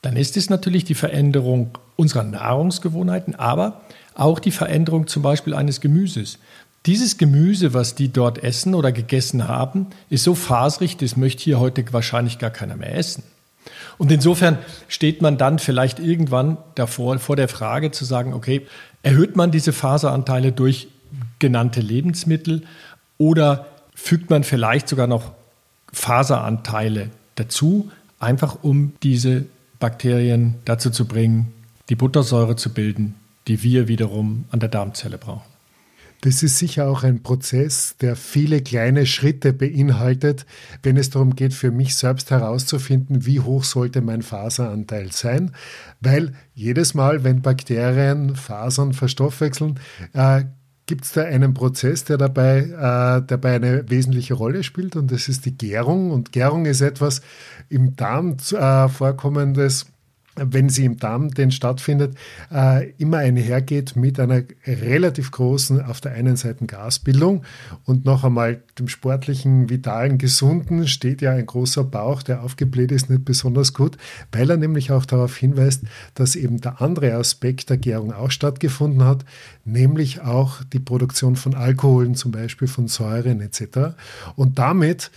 Dann 0.07 0.15
ist 0.15 0.37
es 0.37 0.49
natürlich 0.49 0.85
die 0.85 0.95
Veränderung 0.95 1.77
unserer 1.97 2.23
Nahrungsgewohnheiten, 2.23 3.35
aber 3.35 3.81
auch 4.15 4.39
die 4.39 4.51
Veränderung 4.51 5.07
zum 5.07 5.21
Beispiel 5.21 5.53
eines 5.53 5.81
Gemüses. 5.81 6.39
Dieses 6.85 7.17
Gemüse, 7.17 7.73
was 7.73 7.93
die 7.93 8.07
dort 8.07 8.41
essen 8.41 8.73
oder 8.73 8.93
gegessen 8.93 9.49
haben, 9.49 9.87
ist 10.09 10.23
so 10.23 10.33
faserig, 10.33 10.95
das 10.95 11.17
möchte 11.17 11.43
hier 11.43 11.59
heute 11.59 11.83
wahrscheinlich 11.91 12.39
gar 12.39 12.51
keiner 12.51 12.77
mehr 12.77 12.95
essen. 12.95 13.21
Und 13.97 14.09
insofern 14.09 14.59
steht 14.87 15.21
man 15.21 15.37
dann 15.37 15.59
vielleicht 15.59 15.99
irgendwann 15.99 16.57
davor, 16.75 17.19
vor 17.19 17.35
der 17.35 17.49
Frage 17.49 17.91
zu 17.91 18.05
sagen, 18.05 18.33
okay, 18.33 18.65
erhöht 19.03 19.35
man 19.35 19.51
diese 19.51 19.73
Faseranteile 19.73 20.53
durch 20.53 20.87
genannte 21.39 21.81
Lebensmittel 21.81 22.61
oder 23.17 23.67
fügt 23.93 24.29
man 24.29 24.45
vielleicht 24.45 24.87
sogar 24.87 25.07
noch 25.07 25.33
Faseranteile 25.91 27.09
dazu, 27.35 27.91
einfach 28.19 28.59
um 28.61 28.93
diese 29.03 29.47
Bakterien 29.79 30.55
dazu 30.65 30.89
zu 30.89 31.05
bringen, 31.05 31.53
die 31.89 31.95
Buttersäure 31.95 32.55
zu 32.55 32.73
bilden, 32.73 33.15
die 33.47 33.63
wir 33.63 33.87
wiederum 33.87 34.45
an 34.51 34.59
der 34.59 34.69
Darmzelle 34.69 35.17
brauchen. 35.17 35.57
Das 36.21 36.41
ist 36.41 36.57
sicher 36.57 36.87
auch 36.87 37.03
ein 37.03 37.21
Prozess, 37.21 37.95
der 38.01 38.15
viele 38.15 38.61
kleine 38.61 39.05
Schritte 39.05 39.53
beinhaltet, 39.53 40.47
wenn 40.81 40.97
es 40.97 41.11
darum 41.11 41.35
geht, 41.35 41.53
für 41.53 41.69
mich 41.69 41.95
selbst 41.95 42.31
herauszufinden, 42.31 43.27
wie 43.27 43.39
hoch 43.39 43.63
sollte 43.63 44.01
mein 44.01 44.23
Faseranteil 44.23 45.11
sein. 45.11 45.51
Weil 46.01 46.33
jedes 46.55 46.95
Mal, 46.95 47.23
wenn 47.23 47.43
Bakterien 47.43 48.35
Fasern 48.35 48.93
verstoffwechseln, 48.93 49.79
äh, 50.13 50.45
gibt 50.87 51.05
es 51.05 51.11
da 51.11 51.23
einen 51.23 51.53
Prozess, 51.53 52.05
der 52.05 52.17
dabei, 52.17 52.59
äh, 52.59 53.21
dabei 53.27 53.55
eine 53.55 53.89
wesentliche 53.89 54.33
Rolle 54.33 54.63
spielt 54.63 54.95
und 54.95 55.11
das 55.11 55.27
ist 55.27 55.45
die 55.45 55.55
Gärung. 55.55 56.11
Und 56.11 56.31
Gärung 56.31 56.65
ist 56.65 56.81
etwas 56.81 57.21
im 57.69 57.95
Darm 57.95 58.37
äh, 58.51 58.87
vorkommendes 58.87 59.85
wenn 60.37 60.69
sie 60.69 60.85
im 60.85 60.97
Darm 60.97 61.29
denn 61.31 61.51
stattfindet, 61.51 62.15
äh, 62.51 62.91
immer 62.97 63.17
einhergeht 63.17 63.95
mit 63.95 64.19
einer 64.19 64.43
relativ 64.65 65.31
großen, 65.31 65.81
auf 65.81 66.01
der 66.01 66.13
einen 66.13 66.35
Seite 66.35 66.65
Gasbildung 66.65 67.43
und 67.85 68.05
noch 68.05 68.23
einmal 68.23 68.61
dem 68.79 68.87
sportlichen, 68.87 69.69
vitalen, 69.69 70.17
gesunden 70.17 70.87
steht 70.87 71.21
ja 71.21 71.31
ein 71.31 71.45
großer 71.45 71.83
Bauch, 71.83 72.23
der 72.23 72.43
aufgebläht 72.43 72.91
ist, 72.91 73.09
nicht 73.09 73.25
besonders 73.25 73.73
gut, 73.73 73.97
weil 74.31 74.49
er 74.49 74.57
nämlich 74.57 74.91
auch 74.91 75.05
darauf 75.05 75.35
hinweist, 75.35 75.83
dass 76.13 76.35
eben 76.35 76.61
der 76.61 76.81
andere 76.81 77.13
Aspekt 77.15 77.69
der 77.69 77.77
Gärung 77.77 78.13
auch 78.13 78.31
stattgefunden 78.31 79.03
hat, 79.03 79.25
nämlich 79.65 80.21
auch 80.21 80.63
die 80.63 80.79
Produktion 80.79 81.35
von 81.35 81.55
Alkoholen, 81.55 82.15
zum 82.15 82.31
Beispiel 82.31 82.67
von 82.67 82.87
Säuren 82.87 83.41
etc. 83.41 83.95
Und 84.35 84.59
damit 84.59 85.11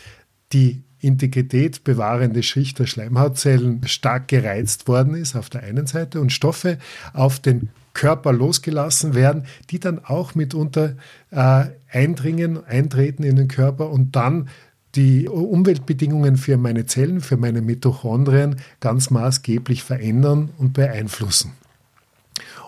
die 0.52 0.82
Integrität 1.00 1.84
bewahrende 1.84 2.42
Schicht 2.42 2.78
der 2.78 2.86
Schleimhautzellen 2.86 3.86
stark 3.86 4.28
gereizt 4.28 4.88
worden 4.88 5.14
ist 5.14 5.34
auf 5.36 5.50
der 5.50 5.62
einen 5.62 5.86
Seite 5.86 6.20
und 6.20 6.32
Stoffe 6.32 6.78
auf 7.12 7.40
den 7.40 7.70
Körper 7.94 8.32
losgelassen 8.32 9.14
werden, 9.14 9.44
die 9.70 9.80
dann 9.80 10.04
auch 10.04 10.34
mitunter 10.34 10.94
äh, 11.30 11.64
eindringen, 11.90 12.64
eintreten 12.64 13.22
in 13.24 13.36
den 13.36 13.48
Körper 13.48 13.90
und 13.90 14.14
dann 14.14 14.48
die 14.94 15.28
Umweltbedingungen 15.28 16.36
für 16.36 16.56
meine 16.56 16.86
Zellen, 16.86 17.20
für 17.20 17.36
meine 17.36 17.62
Mitochondrien 17.62 18.56
ganz 18.80 19.10
maßgeblich 19.10 19.82
verändern 19.82 20.50
und 20.58 20.72
beeinflussen 20.72 21.52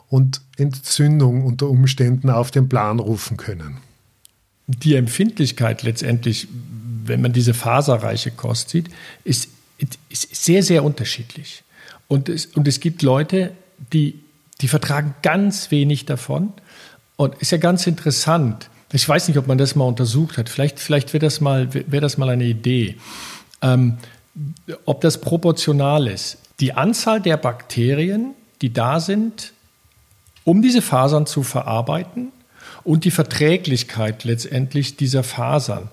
und 0.09 0.43
Entzündung 0.59 1.43
unter 1.43 1.69
Umständen 1.69 2.29
auf 2.29 2.51
den 2.51 2.69
Plan 2.69 2.99
rufen 3.01 3.39
können. 3.39 3.79
Die 4.67 4.95
Empfindlichkeit 4.95 5.83
letztendlich 5.83 6.49
wenn 7.05 7.21
man 7.21 7.33
diese 7.33 7.55
faserreiche 7.55 8.31
Kost 8.31 8.71
sieht, 8.71 8.89
ist, 9.25 9.49
ist 10.09 10.35
sehr, 10.35 10.63
sehr 10.63 10.85
unterschiedlich. 10.85 11.65
Und 12.09 12.29
es, 12.29 12.47
und 12.47 12.69
es 12.69 12.81
gibt 12.81 13.03
Leute, 13.03 13.53
die, 13.93 14.21
die 14.61 14.69
vertragen 14.69 15.15
ganz 15.23 15.71
wenig 15.71 16.07
davon. 16.07 16.53
Und 17.17 17.35
ist 17.37 17.53
ja 17.53 17.59
ganz 17.59 17.87
interessant. 17.87 18.69
Ich 18.93 19.09
weiß 19.09 19.29
nicht, 19.29 19.39
ob 19.39 19.47
man 19.47 19.59
das 19.59 19.75
mal 19.75 19.85
untersucht 19.85 20.39
hat. 20.39 20.49
Vielleicht, 20.49 20.79
vielleicht 20.81 21.13
wäre 21.13 21.25
das, 21.25 21.41
mal, 21.41 21.73
wär 21.73 22.01
das 22.01 22.19
mal 22.19 22.29
eine 22.29 22.45
Idee. 22.45 22.97
Ähm, 23.61 23.99
ob 24.85 25.01
das 25.01 25.21
proportional 25.21 26.07
ist. 26.07 26.39
Die 26.61 26.73
Anzahl 26.73 27.21
der 27.21 27.37
Bakterien, 27.37 28.35
die 28.61 28.73
da 28.73 29.01
sind, 29.01 29.53
um 30.45 30.63
diese 30.63 30.83
Fasern 30.83 31.27
zu 31.27 31.43
verarbeiten 31.43 32.33
und 32.85 33.05
die 33.05 33.11
Verträglichkeit 33.11 34.25
letztendlich 34.25 34.97
dieser 34.97 35.23
Fasern. 35.23 35.89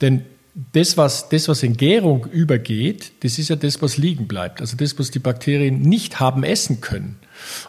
Denn 0.00 0.24
das 0.54 0.96
was, 0.96 1.28
das, 1.28 1.48
was 1.48 1.62
in 1.62 1.76
Gärung 1.76 2.26
übergeht, 2.26 3.12
das 3.24 3.38
ist 3.38 3.48
ja 3.48 3.56
das, 3.56 3.80
was 3.80 3.96
liegen 3.96 4.28
bleibt. 4.28 4.60
Also 4.60 4.76
das, 4.76 4.98
was 4.98 5.10
die 5.10 5.18
Bakterien 5.18 5.80
nicht 5.80 6.20
haben 6.20 6.44
essen 6.44 6.80
können. 6.80 7.18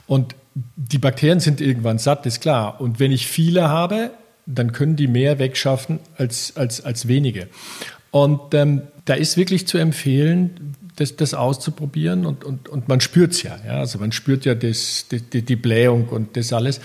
Und 0.05 0.35
die 0.75 0.97
Bakterien 0.97 1.39
sind 1.39 1.61
irgendwann 1.61 1.97
satt, 1.97 2.25
ist 2.25 2.41
klar. 2.41 2.81
Und 2.81 2.99
wenn 2.99 3.11
ich 3.11 3.27
viele 3.27 3.69
habe, 3.69 4.11
dann 4.45 4.73
können 4.73 4.95
die 4.95 5.07
mehr 5.07 5.39
wegschaffen 5.39 5.99
als, 6.17 6.57
als, 6.57 6.83
als 6.83 7.07
wenige. 7.07 7.47
Und 8.11 8.53
ähm, 8.53 8.83
da 9.05 9.13
ist 9.13 9.37
wirklich 9.37 9.65
zu 9.65 9.77
empfehlen, 9.77 10.75
das, 10.95 11.15
das 11.15 11.33
auszuprobieren 11.33 12.25
und, 12.25 12.43
und, 12.43 12.69
und 12.69 12.87
man 12.87 13.01
spürt 13.01 13.31
es 13.31 13.43
ja, 13.43 13.57
ja. 13.65 13.79
Also 13.79 13.97
man 13.97 14.11
spürt 14.11 14.45
ja 14.45 14.53
das, 14.53 15.07
die, 15.09 15.41
die 15.41 15.55
Blähung 15.55 16.09
und 16.09 16.37
das 16.37 16.53
alles. 16.53 16.79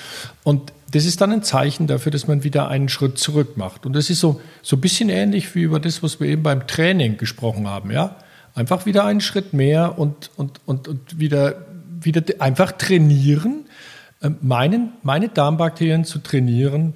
Und 0.45 0.73
das 0.91 1.05
ist 1.05 1.21
dann 1.21 1.33
ein 1.33 1.43
Zeichen 1.43 1.87
dafür, 1.87 2.11
dass 2.11 2.27
man 2.27 2.45
wieder 2.45 2.69
einen 2.69 2.89
Schritt 2.89 3.19
zurück 3.19 3.57
macht. 3.57 3.85
Und 3.85 3.93
das 3.93 4.09
ist 4.09 4.21
so, 4.21 4.41
so 4.63 4.77
ein 4.77 4.81
bisschen 4.81 5.11
ähnlich 5.11 5.55
wie 5.55 5.63
über 5.63 5.81
das, 5.81 6.03
was 6.03 6.19
wir 6.19 6.29
eben 6.29 6.43
beim 6.43 6.67
Training 6.67 7.19
gesprochen 7.19 7.69
haben. 7.69 7.91
Ja? 7.91 8.17
Einfach 8.55 8.87
wieder 8.87 9.05
einen 9.05 9.21
Schritt 9.21 9.53
mehr 9.53 9.99
und, 9.99 10.31
und, 10.37 10.61
und, 10.65 10.89
und 10.89 11.19
wieder, 11.19 11.67
wieder 12.01 12.23
einfach 12.39 12.73
trainieren, 12.73 13.67
ähm, 14.23 14.37
meinen, 14.41 14.93
meine 15.03 15.29
Darmbakterien 15.29 16.05
zu 16.05 16.21
trainieren, 16.21 16.95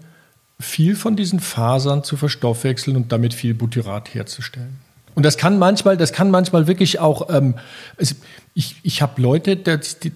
viel 0.59 0.97
von 0.97 1.15
diesen 1.15 1.41
Fasern 1.41 2.03
zu 2.03 2.17
verstoffwechseln 2.17 2.97
und 2.97 3.13
damit 3.13 3.35
viel 3.35 3.53
Butyrat 3.53 4.15
herzustellen. 4.15 4.79
Und 5.15 5.27
das 5.27 5.37
kann 5.37 5.59
manchmal, 5.59 5.99
das 5.99 6.15
kann 6.15 6.31
manchmal 6.31 6.67
wirklich 6.67 6.99
auch, 6.99 7.29
ähm, 7.29 7.57
also 7.99 8.15
ich, 8.55 8.77
ich 8.83 9.03
habe 9.03 9.21
Leute, 9.21 9.57
die, 9.57 10.13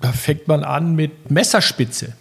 da 0.00 0.12
fängt 0.12 0.46
man 0.46 0.62
an 0.62 0.94
mit 0.94 1.30
Messerspitze. 1.30 2.12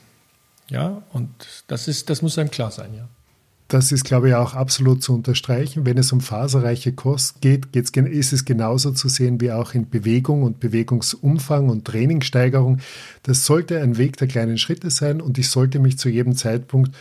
Ja, 0.74 1.04
und 1.14 1.30
das, 1.68 1.88
ist, 1.88 2.10
das 2.10 2.24
muss 2.24 2.40
einem 2.40 2.50
klar 2.50 2.72
sein, 2.72 2.96
ja. 2.96 3.08
Das 3.68 3.92
ist, 3.92 4.04
glaube 4.04 4.30
ich, 4.30 4.36
auch 4.36 4.56
absolut 4.56 5.04
zu 5.04 5.14
unterstreichen. 5.14 5.86
Wenn 5.86 6.00
es 6.00 6.12
um 6.12 6.20
faserreiche 6.20 6.94
Kost 6.94 7.42
geht, 7.42 7.72
geht's, 7.72 7.92
ist 7.92 8.34
es 8.34 8.44
genauso 8.44 8.92
zu 8.92 9.08
sehen 9.08 9.40
wie 9.40 9.52
auch 9.52 9.76
in 9.76 9.90
Bewegung 9.90 10.42
und 10.42 10.60
Bewegungsumfang 10.60 11.70
und 11.70 11.86
Trainingssteigerung. 11.86 12.80
Das 13.22 13.46
sollte 13.46 13.82
ein 13.82 13.98
Weg 13.98 14.18
der 14.18 14.28
kleinen 14.28 14.58
Schritte 14.58 14.90
sein 14.90 15.22
und 15.22 15.38
ich 15.38 15.50
sollte 15.50 15.78
mich 15.78 16.00
zu 16.00 16.10
jedem 16.10 16.36
Zeitpunkt 16.36 16.96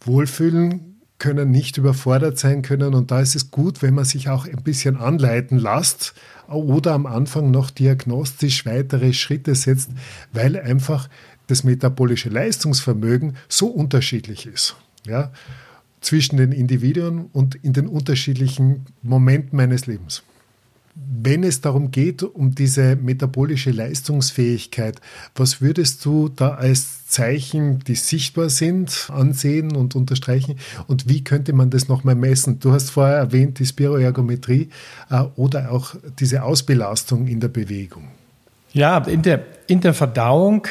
wohlfühlen 0.00 0.98
können, 1.18 1.50
nicht 1.50 1.78
überfordert 1.78 2.38
sein 2.38 2.62
können. 2.62 2.94
Und 2.94 3.12
da 3.12 3.20
ist 3.20 3.36
es 3.36 3.52
gut, 3.52 3.80
wenn 3.80 3.94
man 3.94 4.04
sich 4.04 4.28
auch 4.28 4.46
ein 4.46 4.62
bisschen 4.62 4.96
anleiten 4.96 5.58
lässt 5.58 6.14
oder 6.48 6.94
am 6.94 7.06
Anfang 7.06 7.50
noch 7.52 7.70
diagnostisch 7.70 8.66
weitere 8.66 9.12
Schritte 9.12 9.54
setzt, 9.54 9.90
weil 10.32 10.58
einfach 10.58 11.08
das 11.48 11.64
metabolische 11.64 12.28
Leistungsvermögen 12.28 13.36
so 13.48 13.66
unterschiedlich 13.66 14.46
ist. 14.46 14.76
Ja, 15.06 15.32
zwischen 16.00 16.36
den 16.36 16.52
Individuen 16.52 17.26
und 17.32 17.56
in 17.56 17.72
den 17.72 17.86
unterschiedlichen 17.86 18.86
Momenten 19.02 19.56
meines 19.56 19.86
Lebens. 19.86 20.22
Wenn 20.94 21.44
es 21.44 21.60
darum 21.60 21.92
geht, 21.92 22.24
um 22.24 22.56
diese 22.56 22.96
metabolische 22.96 23.70
Leistungsfähigkeit, 23.70 25.00
was 25.36 25.60
würdest 25.60 26.04
du 26.04 26.28
da 26.28 26.54
als 26.54 27.06
Zeichen, 27.06 27.78
die 27.80 27.94
sichtbar 27.94 28.50
sind, 28.50 29.08
ansehen 29.12 29.76
und 29.76 29.94
unterstreichen? 29.94 30.56
Und 30.88 31.08
wie 31.08 31.22
könnte 31.22 31.52
man 31.52 31.70
das 31.70 31.86
nochmal 31.86 32.16
messen? 32.16 32.58
Du 32.58 32.72
hast 32.72 32.90
vorher 32.90 33.16
erwähnt, 33.16 33.60
die 33.60 33.66
Spiroergometrie 33.66 34.70
äh, 35.08 35.22
oder 35.36 35.70
auch 35.70 35.94
diese 36.18 36.42
Ausbelastung 36.42 37.28
in 37.28 37.38
der 37.38 37.48
Bewegung. 37.48 38.08
Ja, 38.72 38.98
in 38.98 39.22
der, 39.22 39.44
in 39.68 39.80
der 39.80 39.94
Verdauung 39.94 40.66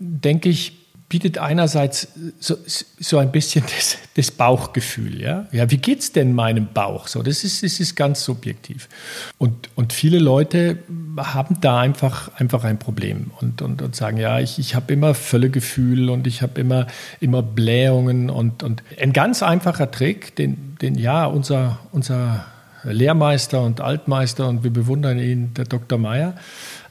denke 0.00 0.48
ich, 0.48 0.80
bietet 1.10 1.38
einerseits 1.38 2.08
so, 2.38 2.56
so 3.00 3.18
ein 3.18 3.32
bisschen 3.32 3.64
das, 3.64 3.98
das, 4.14 4.30
Bauchgefühl. 4.30 5.20
Ja? 5.20 5.48
ja, 5.50 5.68
wie 5.68 5.76
geht 5.76 5.98
es 5.98 6.12
denn 6.12 6.32
meinem 6.34 6.68
Bauch? 6.72 7.08
So, 7.08 7.24
das, 7.24 7.42
ist, 7.42 7.64
das 7.64 7.80
ist 7.80 7.96
ganz 7.96 8.24
subjektiv. 8.24 8.88
Und, 9.36 9.70
und 9.74 9.92
viele 9.92 10.20
Leute 10.20 10.78
haben 11.16 11.60
da 11.60 11.80
einfach, 11.80 12.30
einfach 12.36 12.62
ein 12.62 12.78
Problem 12.78 13.32
und, 13.40 13.60
und, 13.60 13.82
und 13.82 13.96
sagen, 13.96 14.18
ja, 14.18 14.38
ich, 14.38 14.60
ich 14.60 14.76
habe 14.76 14.92
immer 14.92 15.14
Völlegefühl 15.14 16.10
und 16.10 16.28
ich 16.28 16.42
habe 16.42 16.60
immer, 16.60 16.86
immer 17.18 17.42
Blähungen. 17.42 18.30
Und, 18.30 18.62
und 18.62 18.84
ein 18.96 19.12
ganz 19.12 19.42
einfacher 19.42 19.90
Trick, 19.90 20.36
den, 20.36 20.76
den 20.80 20.94
ja 20.94 21.26
unser, 21.26 21.80
unser 21.90 22.44
Lehrmeister 22.84 23.62
und 23.62 23.80
Altmeister, 23.80 24.48
und 24.48 24.62
wir 24.62 24.72
bewundern 24.72 25.18
ihn, 25.18 25.54
der 25.54 25.64
Dr. 25.64 25.98
Meyer, 25.98 26.36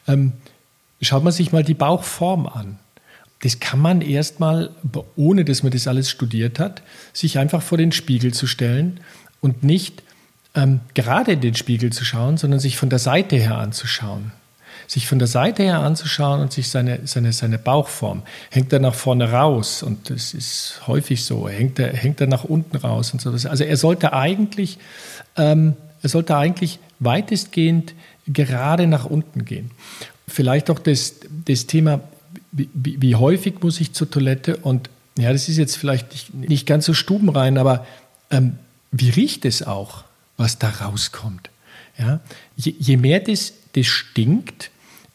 ähm, 0.09 0.33
schaut 1.01 1.23
man 1.23 1.31
sich 1.31 1.53
mal 1.53 1.63
die 1.63 1.73
Bauchform 1.73 2.45
an 2.47 2.79
das 3.41 3.59
kann 3.59 3.79
man 3.79 4.01
erstmal, 4.01 4.71
ohne 5.15 5.45
dass 5.45 5.63
man 5.63 5.71
das 5.71 5.87
alles 5.87 6.09
studiert 6.09 6.59
hat, 6.59 6.81
sich 7.13 7.37
einfach 7.37 7.61
vor 7.61 7.77
den 7.77 7.91
Spiegel 7.91 8.33
zu 8.33 8.47
stellen 8.47 8.99
und 9.39 9.63
nicht 9.63 10.03
ähm, 10.55 10.81
gerade 10.93 11.33
in 11.33 11.41
den 11.41 11.55
Spiegel 11.55 11.91
zu 11.93 12.03
schauen, 12.03 12.37
sondern 12.37 12.59
sich 12.59 12.77
von 12.77 12.89
der 12.89 12.99
Seite 12.99 13.37
her 13.37 13.57
anzuschauen. 13.57 14.33
Sich 14.87 15.07
von 15.07 15.19
der 15.19 15.27
Seite 15.27 15.63
her 15.63 15.79
anzuschauen 15.79 16.41
und 16.41 16.51
sich 16.51 16.69
seine, 16.69 17.01
seine, 17.05 17.31
seine 17.31 17.59
Bauchform. 17.59 18.23
Hängt 18.49 18.73
er 18.73 18.79
nach 18.79 18.95
vorne 18.95 19.31
raus 19.31 19.83
und 19.83 20.09
das 20.09 20.33
ist 20.33 20.81
häufig 20.87 21.23
so, 21.23 21.47
hängt 21.47 21.77
er, 21.79 21.93
hängt 21.93 22.19
er 22.19 22.27
nach 22.27 22.43
unten 22.43 22.75
raus 22.75 23.13
und 23.13 23.21
so. 23.21 23.29
Also 23.29 23.63
er 23.63 23.77
sollte 23.77 24.13
eigentlich, 24.13 24.79
ähm, 25.37 25.75
er 26.01 26.09
sollte 26.09 26.35
eigentlich 26.35 26.79
weitestgehend 26.99 27.93
gerade 28.27 28.87
nach 28.87 29.05
unten 29.05 29.45
gehen. 29.45 29.71
Vielleicht 30.27 30.69
auch 30.69 30.79
das, 30.79 31.15
das 31.45 31.67
Thema 31.67 32.01
wie, 32.51 32.69
wie, 32.73 33.15
häufig 33.15 33.61
muss 33.61 33.79
ich 33.79 33.93
zur 33.93 34.09
Toilette? 34.09 34.57
Und 34.57 34.89
ja, 35.17 35.31
das 35.31 35.49
ist 35.49 35.57
jetzt 35.57 35.77
vielleicht 35.77 36.11
nicht, 36.11 36.33
nicht 36.33 36.65
ganz 36.65 36.85
so 36.85 36.93
stubenrein, 36.93 37.57
aber 37.57 37.85
ähm, 38.31 38.57
wie 38.91 39.09
riecht 39.09 39.45
es 39.45 39.63
auch, 39.63 40.03
was 40.37 40.59
da 40.59 40.69
rauskommt? 40.69 41.49
Ja? 41.97 42.21
Je, 42.55 42.73
je 42.77 42.97
mehr 42.97 43.19
das, 43.19 43.53
das 43.73 43.85
stinkt 43.85 44.71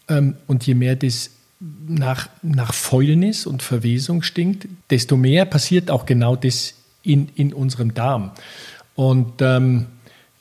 ähm, 0.08 0.36
und 0.46 0.66
je 0.66 0.74
mehr 0.74 0.96
das 0.96 1.30
nach, 1.86 2.28
nach 2.42 2.74
Fäulnis 2.74 3.46
und 3.46 3.62
Verwesung 3.62 4.22
stinkt, 4.22 4.68
desto 4.90 5.16
mehr 5.16 5.44
passiert 5.44 5.90
auch 5.90 6.06
genau 6.06 6.36
das 6.36 6.74
in, 7.02 7.28
in 7.34 7.52
unserem 7.52 7.94
Darm. 7.94 8.32
Und 8.94 9.40
ähm, 9.40 9.86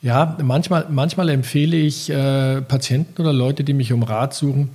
ja, 0.04 0.38
manchmal, 0.44 0.88
manchmal 0.90 1.30
empfehle 1.30 1.78
ich 1.78 2.10
äh, 2.10 2.62
Patienten 2.62 3.22
oder 3.22 3.32
Leute, 3.32 3.64
die 3.64 3.74
mich 3.74 3.94
um 3.94 4.04
Rat 4.04 4.34
suchen, 4.34 4.72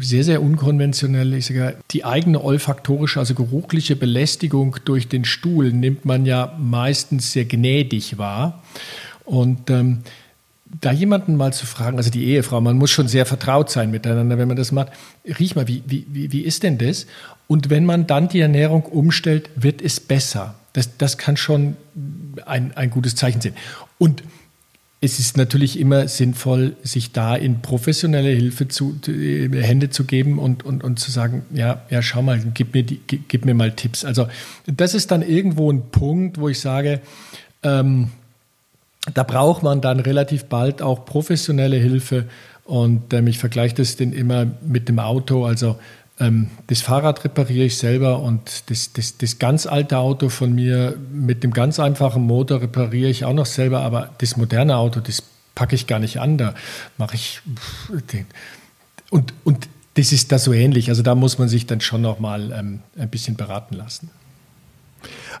sehr, 0.00 0.24
sehr 0.24 0.40
unkonventionell. 0.40 1.34
Ich 1.34 1.44
sage, 1.44 1.76
die 1.90 2.06
eigene 2.06 2.42
olfaktorische, 2.42 3.20
also 3.20 3.34
geruchliche 3.34 3.96
Belästigung 3.96 4.76
durch 4.86 5.08
den 5.08 5.26
Stuhl 5.26 5.74
nimmt 5.74 6.06
man 6.06 6.24
ja 6.24 6.54
meistens 6.58 7.32
sehr 7.32 7.44
gnädig 7.44 8.16
wahr. 8.16 8.62
Und 9.26 9.68
ähm, 9.68 9.98
da 10.80 10.90
jemanden 10.90 11.36
mal 11.36 11.52
zu 11.52 11.66
fragen, 11.66 11.98
also 11.98 12.10
die 12.10 12.24
Ehefrau, 12.24 12.62
man 12.62 12.78
muss 12.78 12.92
schon 12.92 13.08
sehr 13.08 13.26
vertraut 13.26 13.68
sein 13.68 13.90
miteinander, 13.90 14.38
wenn 14.38 14.48
man 14.48 14.56
das 14.56 14.72
macht. 14.72 14.88
Riech 15.38 15.54
mal, 15.54 15.68
wie, 15.68 15.82
wie, 15.86 16.32
wie 16.32 16.40
ist 16.40 16.62
denn 16.62 16.78
das? 16.78 17.06
Und 17.46 17.68
wenn 17.68 17.84
man 17.84 18.06
dann 18.06 18.28
die 18.28 18.40
Ernährung 18.40 18.84
umstellt, 18.84 19.50
wird 19.54 19.82
es 19.82 20.00
besser. 20.00 20.54
Das, 20.74 20.96
das 20.98 21.16
kann 21.18 21.36
schon 21.36 21.76
ein, 22.44 22.76
ein 22.76 22.90
gutes 22.90 23.16
Zeichen 23.16 23.40
sein. 23.40 23.54
Und 23.98 24.22
es 25.04 25.18
ist 25.18 25.36
natürlich 25.36 25.78
immer 25.78 26.08
sinnvoll, 26.08 26.76
sich 26.82 27.12
da 27.12 27.36
in 27.36 27.60
professionelle 27.60 28.30
Hilfe 28.30 28.68
zu, 28.68 28.98
äh, 29.06 29.50
Hände 29.62 29.90
zu 29.90 30.04
geben 30.04 30.38
und, 30.38 30.64
und, 30.64 30.82
und 30.82 30.98
zu 30.98 31.10
sagen, 31.10 31.42
ja, 31.52 31.82
ja, 31.90 32.00
schau 32.00 32.22
mal, 32.22 32.40
gib 32.54 32.72
mir, 32.72 32.84
die, 32.84 33.00
gib 33.06 33.44
mir 33.44 33.54
mal 33.54 33.72
Tipps. 33.72 34.04
Also 34.04 34.28
das 34.66 34.94
ist 34.94 35.10
dann 35.10 35.22
irgendwo 35.22 35.70
ein 35.70 35.90
Punkt, 35.90 36.38
wo 36.38 36.48
ich 36.48 36.58
sage, 36.58 37.00
ähm, 37.62 38.12
da 39.12 39.22
braucht 39.22 39.62
man 39.62 39.82
dann 39.82 40.00
relativ 40.00 40.46
bald 40.46 40.80
auch 40.80 41.04
professionelle 41.04 41.76
Hilfe. 41.76 42.26
Und 42.64 43.12
ähm, 43.12 43.26
ich 43.26 43.38
vergleiche 43.38 43.74
das 43.74 43.96
denn 43.96 44.14
immer 44.14 44.46
mit 44.66 44.88
dem 44.88 44.98
Auto. 44.98 45.44
Also 45.44 45.78
das 46.16 46.80
Fahrrad 46.80 47.24
repariere 47.24 47.66
ich 47.66 47.76
selber 47.76 48.20
und 48.20 48.70
das, 48.70 48.92
das, 48.92 49.18
das 49.18 49.40
ganz 49.40 49.66
alte 49.66 49.98
Auto 49.98 50.28
von 50.28 50.54
mir 50.54 50.96
mit 51.12 51.42
dem 51.42 51.50
ganz 51.52 51.80
einfachen 51.80 52.22
Motor 52.22 52.62
repariere 52.62 53.10
ich 53.10 53.24
auch 53.24 53.32
noch 53.32 53.46
selber, 53.46 53.80
aber 53.80 54.10
das 54.18 54.36
moderne 54.36 54.76
Auto, 54.76 55.00
das 55.00 55.24
packe 55.56 55.74
ich 55.74 55.88
gar 55.88 55.98
nicht 55.98 56.20
an, 56.20 56.38
da 56.38 56.54
mache 56.98 57.16
ich. 57.16 57.40
Und, 59.10 59.34
und 59.42 59.68
das 59.94 60.12
ist 60.12 60.30
da 60.30 60.38
so 60.38 60.52
ähnlich. 60.52 60.88
Also 60.88 61.02
da 61.02 61.14
muss 61.14 61.38
man 61.38 61.48
sich 61.48 61.66
dann 61.66 61.80
schon 61.80 62.02
noch 62.02 62.20
mal 62.20 62.52
ähm, 62.52 62.80
ein 62.96 63.10
bisschen 63.10 63.36
beraten 63.36 63.74
lassen. 63.74 64.10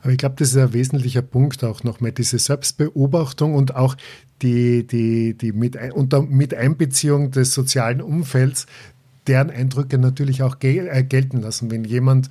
Aber 0.02 0.12
ich 0.12 0.18
glaube, 0.18 0.34
das 0.38 0.48
ist 0.50 0.56
ein 0.56 0.72
wesentlicher 0.72 1.22
Punkt 1.22 1.64
auch 1.64 1.84
nochmal, 1.84 2.12
diese 2.12 2.38
Selbstbeobachtung 2.38 3.54
und 3.54 3.74
auch 3.74 3.96
die, 4.42 4.86
die, 4.86 5.34
die 5.34 5.52
mit, 5.52 5.76
unter, 5.92 6.22
mit 6.22 6.52
Einbeziehung 6.52 7.30
des 7.30 7.54
sozialen 7.54 8.02
Umfelds, 8.02 8.66
deren 9.26 9.50
Eindrücke 9.50 9.98
natürlich 9.98 10.42
auch 10.42 10.56
äh, 10.60 11.02
gelten 11.02 11.40
lassen. 11.40 11.70
Wenn 11.70 11.84
jemand, 11.84 12.28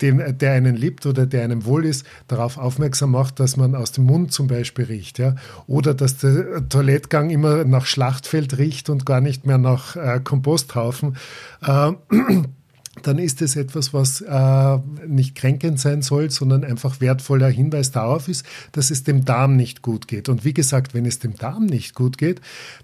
den, 0.00 0.38
der 0.38 0.52
einen 0.52 0.76
liebt 0.76 1.06
oder 1.06 1.26
der 1.26 1.44
einem 1.44 1.64
wohl 1.64 1.84
ist, 1.84 2.04
darauf 2.28 2.58
aufmerksam 2.58 3.12
macht, 3.12 3.40
dass 3.40 3.56
man 3.56 3.74
aus 3.74 3.92
dem 3.92 4.04
Mund 4.04 4.32
zum 4.32 4.46
Beispiel 4.46 4.84
riecht, 4.84 5.18
ja, 5.18 5.36
oder 5.66 5.94
dass 5.94 6.18
der 6.18 6.68
Toilettgang 6.68 7.30
immer 7.30 7.64
nach 7.64 7.86
Schlachtfeld 7.86 8.58
riecht 8.58 8.90
und 8.90 9.06
gar 9.06 9.20
nicht 9.20 9.46
mehr 9.46 9.58
nach 9.58 9.96
äh, 9.96 10.20
Komposthaufen. 10.22 11.16
Äh, 11.62 11.92
dann 13.02 13.18
ist 13.18 13.42
es 13.42 13.56
etwas, 13.56 13.92
was 13.92 14.20
äh, 14.20 14.78
nicht 15.06 15.34
kränkend 15.34 15.78
sein 15.78 16.02
soll, 16.02 16.30
sondern 16.30 16.64
einfach 16.64 17.00
wertvoller 17.00 17.48
Hinweis 17.48 17.90
darauf 17.90 18.28
ist, 18.28 18.44
dass 18.72 18.90
es 18.90 19.04
dem 19.04 19.24
Darm 19.24 19.56
nicht 19.56 19.82
gut 19.82 20.08
geht. 20.08 20.28
Und 20.28 20.44
wie 20.44 20.54
gesagt, 20.54 20.94
wenn 20.94 21.06
es 21.06 21.18
dem 21.18 21.36
Darm 21.36 21.66
nicht 21.66 21.94
gut 21.94 22.18
geht, 22.18 22.40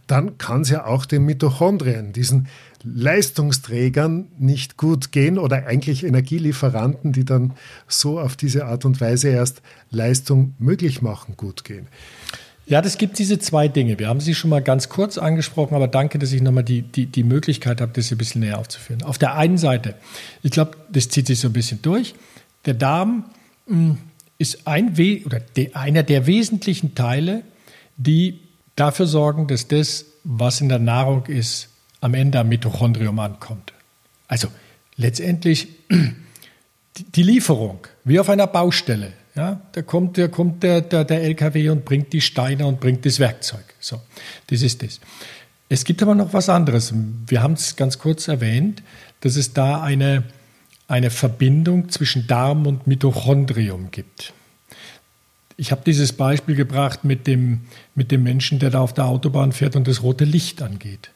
dann 0.06 0.38
kann 0.38 0.62
es 0.62 0.70
ja 0.70 0.84
auch 0.86 1.06
den 1.06 1.24
Mitochondrien, 1.24 2.12
diesen 2.12 2.48
Leistungsträgern 2.84 4.28
nicht 4.38 4.76
gut 4.76 5.12
gehen 5.12 5.38
oder 5.38 5.66
eigentlich 5.66 6.04
Energielieferanten, 6.04 7.12
die 7.12 7.24
dann 7.24 7.54
so 7.86 8.18
auf 8.18 8.36
diese 8.36 8.66
Art 8.66 8.84
und 8.84 9.00
Weise 9.00 9.28
erst 9.28 9.62
Leistung 9.90 10.54
möglich 10.58 11.00
machen, 11.00 11.36
gut 11.36 11.64
gehen. 11.64 11.86
Ja, 12.66 12.80
das 12.80 12.96
gibt 12.96 13.18
diese 13.18 13.38
zwei 13.38 13.68
Dinge. 13.68 13.98
Wir 13.98 14.08
haben 14.08 14.20
sie 14.20 14.34
schon 14.34 14.50
mal 14.50 14.62
ganz 14.62 14.88
kurz 14.88 15.18
angesprochen, 15.18 15.74
aber 15.74 15.88
danke, 15.88 16.18
dass 16.18 16.32
ich 16.32 16.42
nochmal 16.42 16.62
die, 16.62 16.82
die, 16.82 17.06
die 17.06 17.24
Möglichkeit 17.24 17.80
habe, 17.80 17.92
das 17.92 18.10
ein 18.12 18.18
bisschen 18.18 18.40
näher 18.40 18.58
aufzuführen. 18.58 19.02
Auf 19.02 19.18
der 19.18 19.34
einen 19.34 19.58
Seite, 19.58 19.94
ich 20.42 20.52
glaube, 20.52 20.76
das 20.90 21.08
zieht 21.08 21.26
sich 21.26 21.40
so 21.40 21.48
ein 21.48 21.52
bisschen 21.52 21.82
durch. 21.82 22.14
Der 22.64 22.74
Darm 22.74 23.24
mh, 23.66 23.96
ist 24.38 24.66
ein 24.66 24.96
We 24.96 25.22
oder 25.26 25.40
de 25.40 25.74
einer 25.74 26.02
der 26.02 26.26
wesentlichen 26.26 26.94
Teile, 26.94 27.42
die 27.96 28.40
dafür 28.76 29.06
sorgen, 29.06 29.48
dass 29.48 29.68
das, 29.68 30.06
was 30.24 30.60
in 30.60 30.68
der 30.68 30.78
Nahrung 30.78 31.26
ist, 31.26 31.68
am 32.00 32.14
Ende 32.14 32.38
am 32.38 32.48
Mitochondrium 32.48 33.18
ankommt. 33.18 33.72
Also 34.28 34.48
letztendlich 34.96 35.68
die 37.14 37.22
Lieferung, 37.22 37.86
wie 38.04 38.20
auf 38.20 38.28
einer 38.28 38.46
Baustelle. 38.46 39.12
Ja, 39.34 39.62
da 39.72 39.82
kommt, 39.82 40.18
da 40.18 40.28
kommt 40.28 40.62
der, 40.62 40.82
der, 40.82 41.04
der 41.04 41.22
LKW 41.22 41.70
und 41.70 41.84
bringt 41.84 42.12
die 42.12 42.20
Steine 42.20 42.66
und 42.66 42.80
bringt 42.80 43.06
das 43.06 43.18
Werkzeug. 43.18 43.64
So, 43.80 44.00
das 44.48 44.60
ist 44.62 44.82
das. 44.82 45.00
Es 45.70 45.84
gibt 45.84 46.02
aber 46.02 46.14
noch 46.14 46.34
was 46.34 46.50
anderes. 46.50 46.92
Wir 47.26 47.42
haben 47.42 47.54
es 47.54 47.76
ganz 47.76 47.98
kurz 47.98 48.28
erwähnt, 48.28 48.82
dass 49.20 49.36
es 49.36 49.54
da 49.54 49.82
eine, 49.82 50.24
eine 50.86 51.08
Verbindung 51.08 51.88
zwischen 51.88 52.26
Darm 52.26 52.66
und 52.66 52.86
Mitochondrium 52.86 53.90
gibt. 53.90 54.34
Ich 55.56 55.70
habe 55.70 55.80
dieses 55.86 56.12
Beispiel 56.12 56.56
gebracht 56.56 57.04
mit 57.04 57.26
dem, 57.26 57.62
mit 57.94 58.10
dem 58.10 58.22
Menschen, 58.22 58.58
der 58.58 58.68
da 58.68 58.80
auf 58.80 58.92
der 58.92 59.06
Autobahn 59.06 59.52
fährt 59.52 59.76
und 59.76 59.88
das 59.88 60.02
rote 60.02 60.24
Licht 60.24 60.60
angeht. 60.60 61.10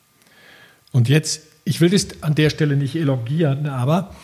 Und 0.90 1.10
jetzt, 1.10 1.42
ich 1.64 1.82
will 1.82 1.90
das 1.90 2.22
an 2.22 2.34
der 2.34 2.48
Stelle 2.48 2.76
nicht 2.76 2.96
elogieren, 2.96 3.66
aber 3.66 4.14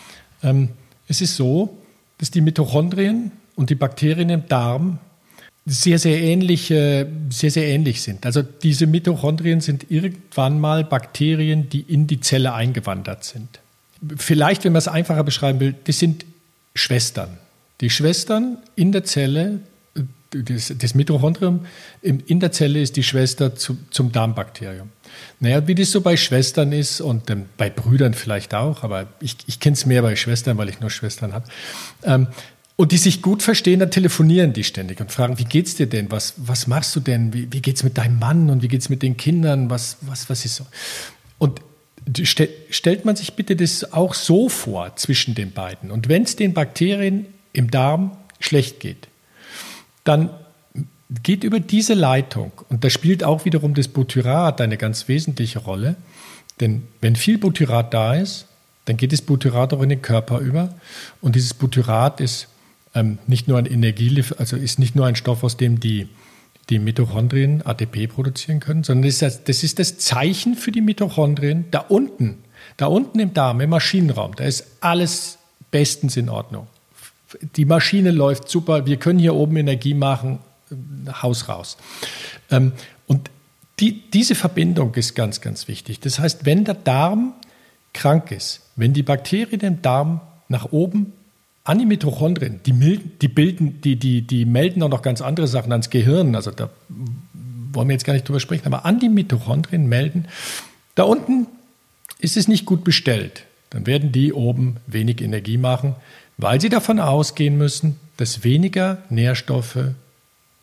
ähm, 0.42 0.70
es 1.08 1.20
ist 1.20 1.36
so, 1.36 1.76
dass 2.16 2.30
die 2.30 2.40
Mitochondrien 2.40 3.32
und 3.54 3.70
die 3.70 3.74
Bakterien 3.74 4.30
im 4.30 4.48
Darm 4.48 4.98
sehr, 5.64 5.98
sehr 5.98 6.20
ähnlich, 6.20 6.66
sehr, 6.66 7.06
sehr 7.30 7.68
ähnlich 7.68 8.02
sind. 8.02 8.26
Also 8.26 8.42
diese 8.42 8.86
Mitochondrien 8.86 9.60
sind 9.60 9.90
irgendwann 9.90 10.60
mal 10.60 10.82
Bakterien, 10.84 11.68
die 11.68 11.80
in 11.80 12.06
die 12.06 12.20
Zelle 12.20 12.52
eingewandert 12.52 13.24
sind. 13.24 13.60
Vielleicht, 14.16 14.64
wenn 14.64 14.72
man 14.72 14.78
es 14.78 14.88
einfacher 14.88 15.22
beschreiben 15.22 15.60
will, 15.60 15.74
das 15.84 16.00
sind 16.00 16.24
Schwestern. 16.74 17.38
Die 17.80 17.90
Schwestern 17.90 18.58
in 18.74 18.90
der 18.90 19.04
Zelle, 19.04 19.60
das, 20.30 20.72
das 20.76 20.94
Mitochondrium 20.94 21.66
in 22.00 22.40
der 22.40 22.50
Zelle 22.50 22.80
ist 22.80 22.96
die 22.96 23.02
Schwester 23.04 23.54
zu, 23.54 23.76
zum 23.90 24.10
Darmbakterium. 24.10 24.88
Naja, 25.40 25.66
wie 25.68 25.74
das 25.74 25.90
so 25.90 26.00
bei 26.00 26.16
Schwestern 26.16 26.72
ist 26.72 27.00
und 27.00 27.28
ähm, 27.30 27.46
bei 27.56 27.70
Brüdern 27.70 28.14
vielleicht 28.14 28.54
auch, 28.54 28.82
aber 28.82 29.06
ich, 29.20 29.36
ich 29.46 29.60
kenne 29.60 29.74
es 29.74 29.86
mehr 29.86 30.02
bei 30.02 30.16
Schwestern, 30.16 30.56
weil 30.58 30.68
ich 30.68 30.80
nur 30.80 30.90
Schwestern 30.90 31.32
habe. 31.32 31.46
Ähm, 32.02 32.28
und 32.76 32.92
die 32.92 32.96
sich 32.96 33.22
gut 33.22 33.42
verstehen, 33.42 33.80
dann 33.80 33.90
telefonieren 33.90 34.52
die 34.52 34.64
ständig 34.64 35.00
und 35.00 35.12
fragen, 35.12 35.38
wie 35.38 35.44
geht's 35.44 35.74
dir 35.74 35.86
denn? 35.86 36.10
Was, 36.10 36.34
was 36.36 36.66
machst 36.66 36.96
du 36.96 37.00
denn? 37.00 37.32
Wie, 37.32 37.52
wie 37.52 37.60
geht's 37.60 37.82
mit 37.82 37.98
deinem 37.98 38.18
Mann 38.18 38.50
und 38.50 38.62
wie 38.62 38.68
geht's 38.68 38.88
mit 38.88 39.02
den 39.02 39.16
Kindern? 39.16 39.70
Was, 39.70 39.98
was, 40.00 40.28
was 40.30 40.44
ist 40.44 40.56
so? 40.56 40.66
Und 41.38 41.60
st 42.24 42.48
stellt 42.70 43.04
man 43.04 43.14
sich 43.14 43.34
bitte 43.34 43.54
das 43.54 43.92
auch 43.92 44.14
so 44.14 44.48
vor 44.48 44.96
zwischen 44.96 45.34
den 45.34 45.52
beiden. 45.52 45.90
Und 45.90 46.08
wenn 46.08 46.22
es 46.22 46.36
den 46.36 46.54
Bakterien 46.54 47.26
im 47.52 47.70
Darm 47.70 48.16
schlecht 48.40 48.80
geht, 48.80 49.08
dann 50.04 50.30
geht 51.22 51.44
über 51.44 51.60
diese 51.60 51.94
Leitung, 51.94 52.52
und 52.70 52.84
da 52.84 52.90
spielt 52.90 53.22
auch 53.22 53.44
wiederum 53.44 53.74
das 53.74 53.88
Butyrat 53.88 54.60
eine 54.60 54.78
ganz 54.78 55.08
wesentliche 55.08 55.58
Rolle, 55.58 55.96
denn 56.60 56.88
wenn 57.00 57.16
viel 57.16 57.38
Butyrat 57.38 57.92
da 57.92 58.14
ist, 58.14 58.46
dann 58.84 58.96
geht 58.96 59.12
das 59.12 59.22
Butyrat 59.22 59.72
auch 59.72 59.82
in 59.82 59.90
den 59.90 60.02
Körper 60.02 60.40
über. 60.40 60.74
Und 61.20 61.36
dieses 61.36 61.54
Butyrat 61.54 62.20
ist 62.20 62.48
ähm, 62.94 63.18
nicht 63.26 63.48
nur 63.48 63.58
ein 63.58 63.66
Energieliefer, 63.66 64.36
also 64.38 64.56
ist 64.56 64.78
nicht 64.78 64.94
nur 64.94 65.06
ein 65.06 65.16
Stoff, 65.16 65.44
aus 65.44 65.56
dem 65.56 65.80
die, 65.80 66.08
die 66.70 66.78
Mitochondrien 66.78 67.64
ATP 67.64 68.08
produzieren 68.08 68.60
können, 68.60 68.84
sondern 68.84 69.04
das 69.04 69.14
ist, 69.14 69.22
das, 69.22 69.44
das 69.44 69.62
ist 69.62 69.78
das 69.78 69.98
Zeichen 69.98 70.54
für 70.54 70.72
die 70.72 70.80
Mitochondrien 70.80 71.66
da 71.70 71.80
unten, 71.80 72.38
da 72.76 72.86
unten 72.86 73.18
im 73.18 73.34
Darm, 73.34 73.60
im 73.60 73.70
Maschinenraum. 73.70 74.34
Da 74.36 74.44
ist 74.44 74.66
alles 74.80 75.38
bestens 75.70 76.16
in 76.16 76.28
Ordnung. 76.28 76.66
Die 77.56 77.64
Maschine 77.64 78.10
läuft 78.10 78.48
super, 78.48 78.86
wir 78.86 78.98
können 78.98 79.18
hier 79.18 79.34
oben 79.34 79.56
Energie 79.56 79.94
machen, 79.94 80.38
Haus 81.22 81.48
raus. 81.48 81.76
Ähm, 82.50 82.72
und 83.06 83.30
die, 83.80 84.10
diese 84.10 84.34
Verbindung 84.34 84.94
ist 84.94 85.14
ganz, 85.14 85.40
ganz 85.40 85.66
wichtig. 85.66 86.00
Das 86.00 86.18
heißt, 86.18 86.44
wenn 86.44 86.64
der 86.64 86.74
Darm 86.74 87.34
krank 87.92 88.30
ist, 88.30 88.60
wenn 88.76 88.92
die 88.92 89.02
Bakterien 89.02 89.60
im 89.60 89.82
Darm 89.82 90.20
nach 90.48 90.72
oben 90.72 91.12
an 91.64 91.78
die 91.78 91.86
die, 93.20 93.28
bilden, 93.28 93.80
die, 93.82 93.96
die, 93.96 94.22
die 94.22 94.44
melden 94.44 94.82
auch 94.82 94.88
noch 94.88 95.02
ganz 95.02 95.20
andere 95.20 95.46
Sachen 95.46 95.72
ans 95.72 95.90
Gehirn. 95.90 96.34
Also 96.34 96.50
da 96.50 96.70
wollen 97.72 97.88
wir 97.88 97.94
jetzt 97.94 98.04
gar 98.04 98.14
nicht 98.14 98.28
drüber 98.28 98.40
sprechen, 98.40 98.66
aber 98.66 98.84
an 98.84 98.98
die 98.98 99.08
Mitochondrien 99.08 99.88
melden, 99.88 100.26
da 100.94 101.04
unten 101.04 101.46
ist 102.18 102.36
es 102.36 102.48
nicht 102.48 102.66
gut 102.66 102.84
bestellt. 102.84 103.44
Dann 103.70 103.86
werden 103.86 104.12
die 104.12 104.32
oben 104.32 104.76
wenig 104.86 105.20
Energie 105.20 105.56
machen, 105.56 105.94
weil 106.36 106.60
sie 106.60 106.68
davon 106.68 106.98
ausgehen 107.00 107.56
müssen, 107.56 107.98
dass 108.16 108.44
weniger 108.44 108.98
Nährstoffe 109.08 109.78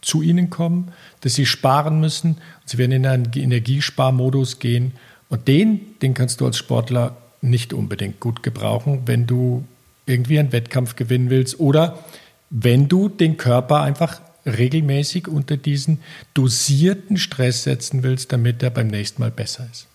zu 0.01 0.21
ihnen 0.21 0.49
kommen, 0.49 0.91
dass 1.21 1.35
sie 1.35 1.45
sparen 1.45 1.99
müssen. 1.99 2.37
Sie 2.65 2.77
werden 2.77 2.91
in 2.91 3.05
einen 3.05 3.31
Energiesparmodus 3.33 4.59
gehen. 4.59 4.93
Und 5.29 5.47
den, 5.47 5.81
den 6.01 6.13
kannst 6.13 6.41
du 6.41 6.45
als 6.45 6.57
Sportler 6.57 7.17
nicht 7.41 7.73
unbedingt 7.73 8.19
gut 8.19 8.43
gebrauchen, 8.43 9.03
wenn 9.05 9.27
du 9.27 9.65
irgendwie 10.09 10.39
einen 10.39 10.51
Wettkampf 10.51 10.95
gewinnen 10.95 11.29
willst 11.29 11.59
oder 11.59 12.03
wenn 12.49 12.87
du 12.87 13.09
den 13.09 13.37
Körper 13.37 13.81
einfach 13.81 14.21
regelmäßig 14.45 15.27
unter 15.27 15.57
diesen 15.57 15.99
dosierten 16.33 17.17
Stress 17.17 17.63
setzen 17.63 18.03
willst, 18.03 18.31
damit 18.31 18.63
er 18.63 18.71
beim 18.71 18.87
nächsten 18.87 19.21
Mal 19.21 19.31
besser 19.31 19.67
ist. 19.71 19.87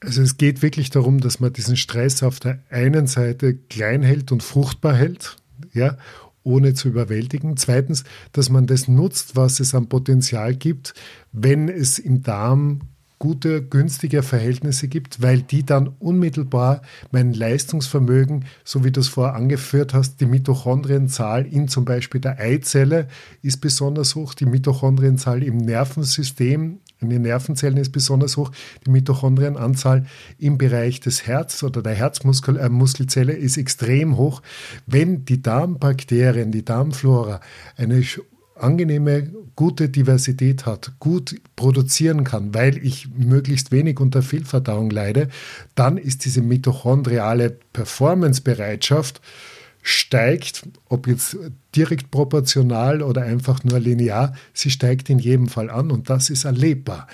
Also 0.00 0.22
es 0.22 0.36
geht 0.36 0.62
wirklich 0.62 0.90
darum, 0.90 1.20
dass 1.20 1.40
man 1.40 1.52
diesen 1.52 1.76
Stress 1.76 2.22
auf 2.22 2.38
der 2.38 2.58
einen 2.70 3.06
Seite 3.06 3.54
klein 3.54 4.02
hält 4.02 4.32
und 4.32 4.42
fruchtbar 4.42 4.94
hält, 4.94 5.36
ja, 5.72 5.96
ohne 6.42 6.74
zu 6.74 6.88
überwältigen. 6.88 7.56
Zweitens, 7.56 8.04
dass 8.32 8.50
man 8.50 8.66
das 8.66 8.86
nutzt, 8.86 9.34
was 9.34 9.60
es 9.60 9.74
an 9.74 9.88
Potenzial 9.88 10.54
gibt, 10.54 10.92
wenn 11.32 11.70
es 11.70 11.98
im 11.98 12.22
Darm 12.22 12.82
gute, 13.24 13.62
günstige 13.62 14.22
Verhältnisse 14.22 14.86
gibt, 14.86 15.22
weil 15.22 15.40
die 15.40 15.64
dann 15.64 15.88
unmittelbar 15.98 16.82
mein 17.10 17.32
Leistungsvermögen, 17.32 18.44
so 18.64 18.84
wie 18.84 18.90
du 18.90 19.00
es 19.00 19.08
vorher 19.08 19.34
angeführt 19.34 19.94
hast, 19.94 20.20
die 20.20 20.26
Mitochondrienzahl 20.26 21.46
in 21.46 21.68
zum 21.68 21.86
Beispiel 21.86 22.20
der 22.20 22.38
Eizelle 22.38 23.08
ist 23.40 23.62
besonders 23.62 24.14
hoch, 24.14 24.34
die 24.34 24.44
Mitochondrienzahl 24.44 25.42
im 25.42 25.56
Nervensystem 25.56 26.80
in 27.00 27.08
den 27.08 27.22
Nervenzellen 27.22 27.78
ist 27.78 27.92
besonders 27.92 28.36
hoch. 28.36 28.50
Die 28.86 28.90
Mitochondrienanzahl 28.90 30.06
im 30.38 30.58
Bereich 30.58 31.00
des 31.00 31.26
Herz 31.26 31.62
oder 31.62 31.82
der 31.82 31.94
Herzmuskelzelle 31.94 33.32
äh, 33.32 33.38
ist 33.38 33.56
extrem 33.56 34.16
hoch. 34.16 34.42
Wenn 34.86 35.24
die 35.24 35.42
Darmbakterien, 35.42 36.50
die 36.50 36.64
Darmflora 36.64 37.40
eine 37.76 38.02
angenehme, 38.54 39.30
gute 39.56 39.88
Diversität 39.88 40.66
hat, 40.66 40.92
gut 40.98 41.40
produzieren 41.56 42.24
kann, 42.24 42.54
weil 42.54 42.78
ich 42.78 43.08
möglichst 43.16 43.72
wenig 43.72 44.00
unter 44.00 44.22
Fehlverdauung 44.22 44.90
leide, 44.90 45.28
dann 45.74 45.96
ist 45.96 46.24
diese 46.24 46.42
mitochondriale 46.42 47.56
Performancebereitschaft 47.72 49.20
steigt, 49.82 50.66
ob 50.88 51.06
jetzt 51.06 51.36
direkt 51.76 52.10
proportional 52.10 53.02
oder 53.02 53.22
einfach 53.22 53.62
nur 53.64 53.78
linear, 53.78 54.34
sie 54.54 54.70
steigt 54.70 55.10
in 55.10 55.18
jedem 55.18 55.48
Fall 55.48 55.68
an 55.68 55.90
und 55.90 56.08
das 56.08 56.30
ist 56.30 56.44
erlebbar. 56.44 57.06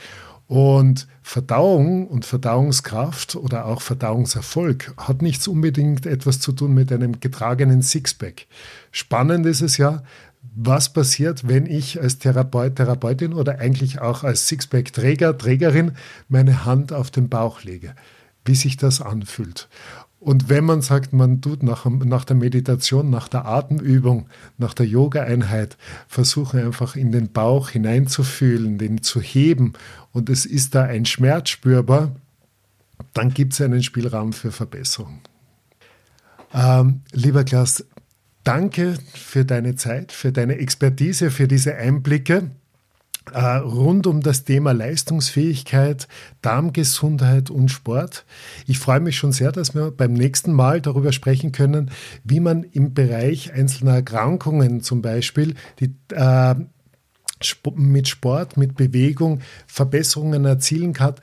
Und 0.47 1.07
Verdauung 1.23 2.09
und 2.09 2.25
Verdauungskraft 2.25 3.37
oder 3.37 3.67
auch 3.67 3.83
Verdauungserfolg 3.83 4.93
hat 4.97 5.23
nichts 5.23 5.47
unbedingt 5.47 6.07
etwas 6.07 6.41
zu 6.41 6.51
tun 6.51 6.75
mit 6.75 6.93
einem 6.93 7.21
getragenen 7.21 7.83
Sixpack. 7.83 8.47
Spannend 8.91 9.47
ist 9.47 9.61
es 9.61 9.77
ja, 9.77 10.03
was 10.43 10.93
passiert, 10.93 11.47
wenn 11.49 11.67
ich 11.67 12.01
als 12.01 12.19
Therapeut, 12.19 12.77
Therapeutin 12.77 13.33
oder 13.33 13.59
eigentlich 13.59 14.01
auch 14.01 14.25
als 14.25 14.49
Sixpack-Träger, 14.49 15.37
Trägerin 15.37 15.93
meine 16.29 16.65
Hand 16.65 16.93
auf 16.93 17.11
den 17.11 17.29
Bauch 17.29 17.63
lege, 17.63 17.95
wie 18.45 18.55
sich 18.55 18.77
das 18.77 19.01
anfühlt. 19.01 19.69
Und 20.19 20.51
wenn 20.51 20.65
man 20.65 20.83
sagt, 20.83 21.15
man 21.15 21.41
tut 21.41 21.63
nach, 21.63 21.87
nach 21.87 22.27
der 22.27 22.37
Meditation, 22.37 23.09
nach 23.09 23.29
der 23.29 23.47
Atemübung, 23.47 24.29
nach 24.59 24.75
der 24.75 24.87
Yoga-Einheit, 24.87 25.79
versuche 26.09 26.63
einfach 26.63 26.95
in 26.95 27.11
den 27.11 27.33
Bauch 27.33 27.71
hineinzufühlen, 27.71 28.77
den 28.77 29.03
zu 29.03 29.23
heben 29.23 29.73
und 30.13 30.29
es 30.29 30.45
ist 30.45 30.75
da 30.75 30.83
ein 30.83 31.07
Schmerz 31.07 31.49
spürbar, 31.49 32.15
dann 33.15 33.33
gibt 33.33 33.55
es 33.55 33.63
einen 33.63 33.83
Spielraum 33.83 34.35
für 34.35 34.53
Verbesserung. 34.53 35.21
Ähm, 36.53 37.01
lieber 37.13 37.45
Klaas, 37.45 37.87
danke 38.51 38.97
für 39.15 39.45
deine 39.45 39.77
Zeit, 39.77 40.11
für 40.11 40.33
deine 40.33 40.57
Expertise, 40.57 41.31
für 41.31 41.47
diese 41.47 41.77
Einblicke 41.77 42.51
äh, 43.33 43.39
rund 43.39 44.09
um 44.09 44.23
das 44.23 44.43
Thema 44.43 44.73
Leistungsfähigkeit, 44.73 46.09
Darmgesundheit 46.43 47.49
und 47.49 47.71
Sport. 47.71 48.25
Ich 48.67 48.81
freue 48.81 48.99
mich 48.99 49.17
schon 49.17 49.31
sehr, 49.31 49.53
dass 49.53 49.77
wir 49.77 49.93
beim 49.93 50.15
nächsten 50.15 50.53
Mal 50.53 50.81
darüber 50.81 51.13
sprechen 51.13 51.53
können, 51.53 51.93
wie 52.25 52.41
man 52.41 52.65
im 52.65 52.93
Bereich 52.93 53.53
einzelner 53.53 53.95
Erkrankungen 53.95 54.83
zum 54.83 55.01
Beispiel 55.01 55.55
die 55.79 55.95
äh, 56.13 56.57
mit 57.77 58.09
Sport, 58.09 58.57
mit 58.57 58.75
Bewegung 58.75 59.43
Verbesserungen 59.69 60.45
erzielen 60.45 60.93
kann, 60.93 61.15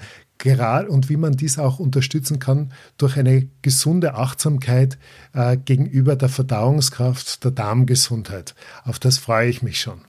und 0.87 1.09
wie 1.09 1.17
man 1.17 1.33
dies 1.33 1.59
auch 1.59 1.79
unterstützen 1.79 2.39
kann 2.39 2.71
durch 2.97 3.17
eine 3.17 3.47
gesunde 3.61 4.13
Achtsamkeit 4.13 4.97
äh, 5.33 5.57
gegenüber 5.57 6.15
der 6.15 6.29
Verdauungskraft 6.29 7.43
der 7.43 7.51
Darmgesundheit. 7.51 8.55
Auf 8.85 8.99
das 8.99 9.17
freue 9.17 9.49
ich 9.49 9.61
mich 9.61 9.81
schon. 9.81 10.01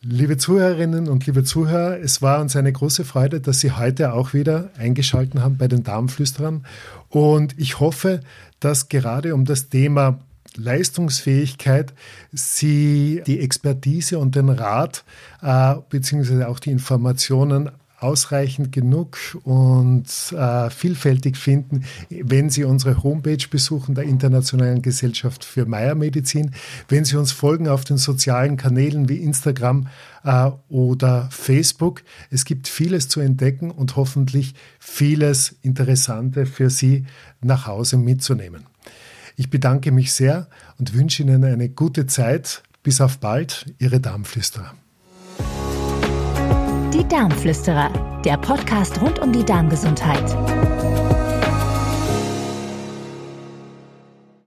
Liebe 0.00 0.36
Zuhörerinnen 0.36 1.08
und 1.08 1.26
liebe 1.26 1.42
Zuhörer, 1.42 1.98
es 1.98 2.22
war 2.22 2.40
uns 2.40 2.54
eine 2.54 2.72
große 2.72 3.04
Freude, 3.04 3.40
dass 3.40 3.58
Sie 3.58 3.72
heute 3.72 4.12
auch 4.12 4.32
wieder 4.32 4.70
eingeschaltet 4.78 5.40
haben 5.40 5.58
bei 5.58 5.66
den 5.66 5.82
Darmflüsterern. 5.82 6.64
Und 7.08 7.58
ich 7.58 7.80
hoffe, 7.80 8.20
dass 8.60 8.88
gerade 8.88 9.34
um 9.34 9.44
das 9.44 9.68
Thema 9.70 10.20
Leistungsfähigkeit 10.54 11.94
Sie 12.32 13.22
die 13.26 13.40
Expertise 13.40 14.20
und 14.20 14.36
den 14.36 14.48
Rat 14.48 15.04
äh, 15.42 15.74
beziehungsweise 15.88 16.48
auch 16.48 16.60
die 16.60 16.70
Informationen 16.70 17.70
ausreichend 18.00 18.72
genug 18.72 19.18
und 19.42 20.06
äh, 20.32 20.70
vielfältig 20.70 21.36
finden, 21.36 21.84
wenn 22.10 22.50
Sie 22.50 22.64
unsere 22.64 23.02
Homepage 23.02 23.44
besuchen 23.50 23.94
der 23.94 24.04
Internationalen 24.04 24.82
Gesellschaft 24.82 25.44
für 25.44 25.66
Meiermedizin, 25.66 26.52
wenn 26.88 27.04
Sie 27.04 27.16
uns 27.16 27.32
folgen 27.32 27.68
auf 27.68 27.84
den 27.84 27.96
sozialen 27.96 28.56
Kanälen 28.56 29.08
wie 29.08 29.16
Instagram 29.16 29.88
äh, 30.24 30.50
oder 30.68 31.28
Facebook. 31.30 32.02
Es 32.30 32.44
gibt 32.44 32.68
vieles 32.68 33.08
zu 33.08 33.20
entdecken 33.20 33.70
und 33.70 33.96
hoffentlich 33.96 34.54
vieles 34.78 35.56
Interessante 35.62 36.46
für 36.46 36.70
Sie 36.70 37.06
nach 37.40 37.66
Hause 37.66 37.96
mitzunehmen. 37.96 38.64
Ich 39.36 39.50
bedanke 39.50 39.92
mich 39.92 40.12
sehr 40.12 40.48
und 40.78 40.94
wünsche 40.94 41.22
Ihnen 41.22 41.44
eine 41.44 41.68
gute 41.68 42.06
Zeit. 42.06 42.62
Bis 42.82 43.00
auf 43.00 43.18
bald, 43.18 43.66
Ihre 43.78 44.00
Darmflüsterer. 44.00 44.74
Die 46.94 47.06
Darmflüsterer, 47.06 47.90
der 48.24 48.38
Podcast 48.38 49.00
rund 49.02 49.18
um 49.18 49.30
die 49.30 49.44
Darmgesundheit. 49.44 50.24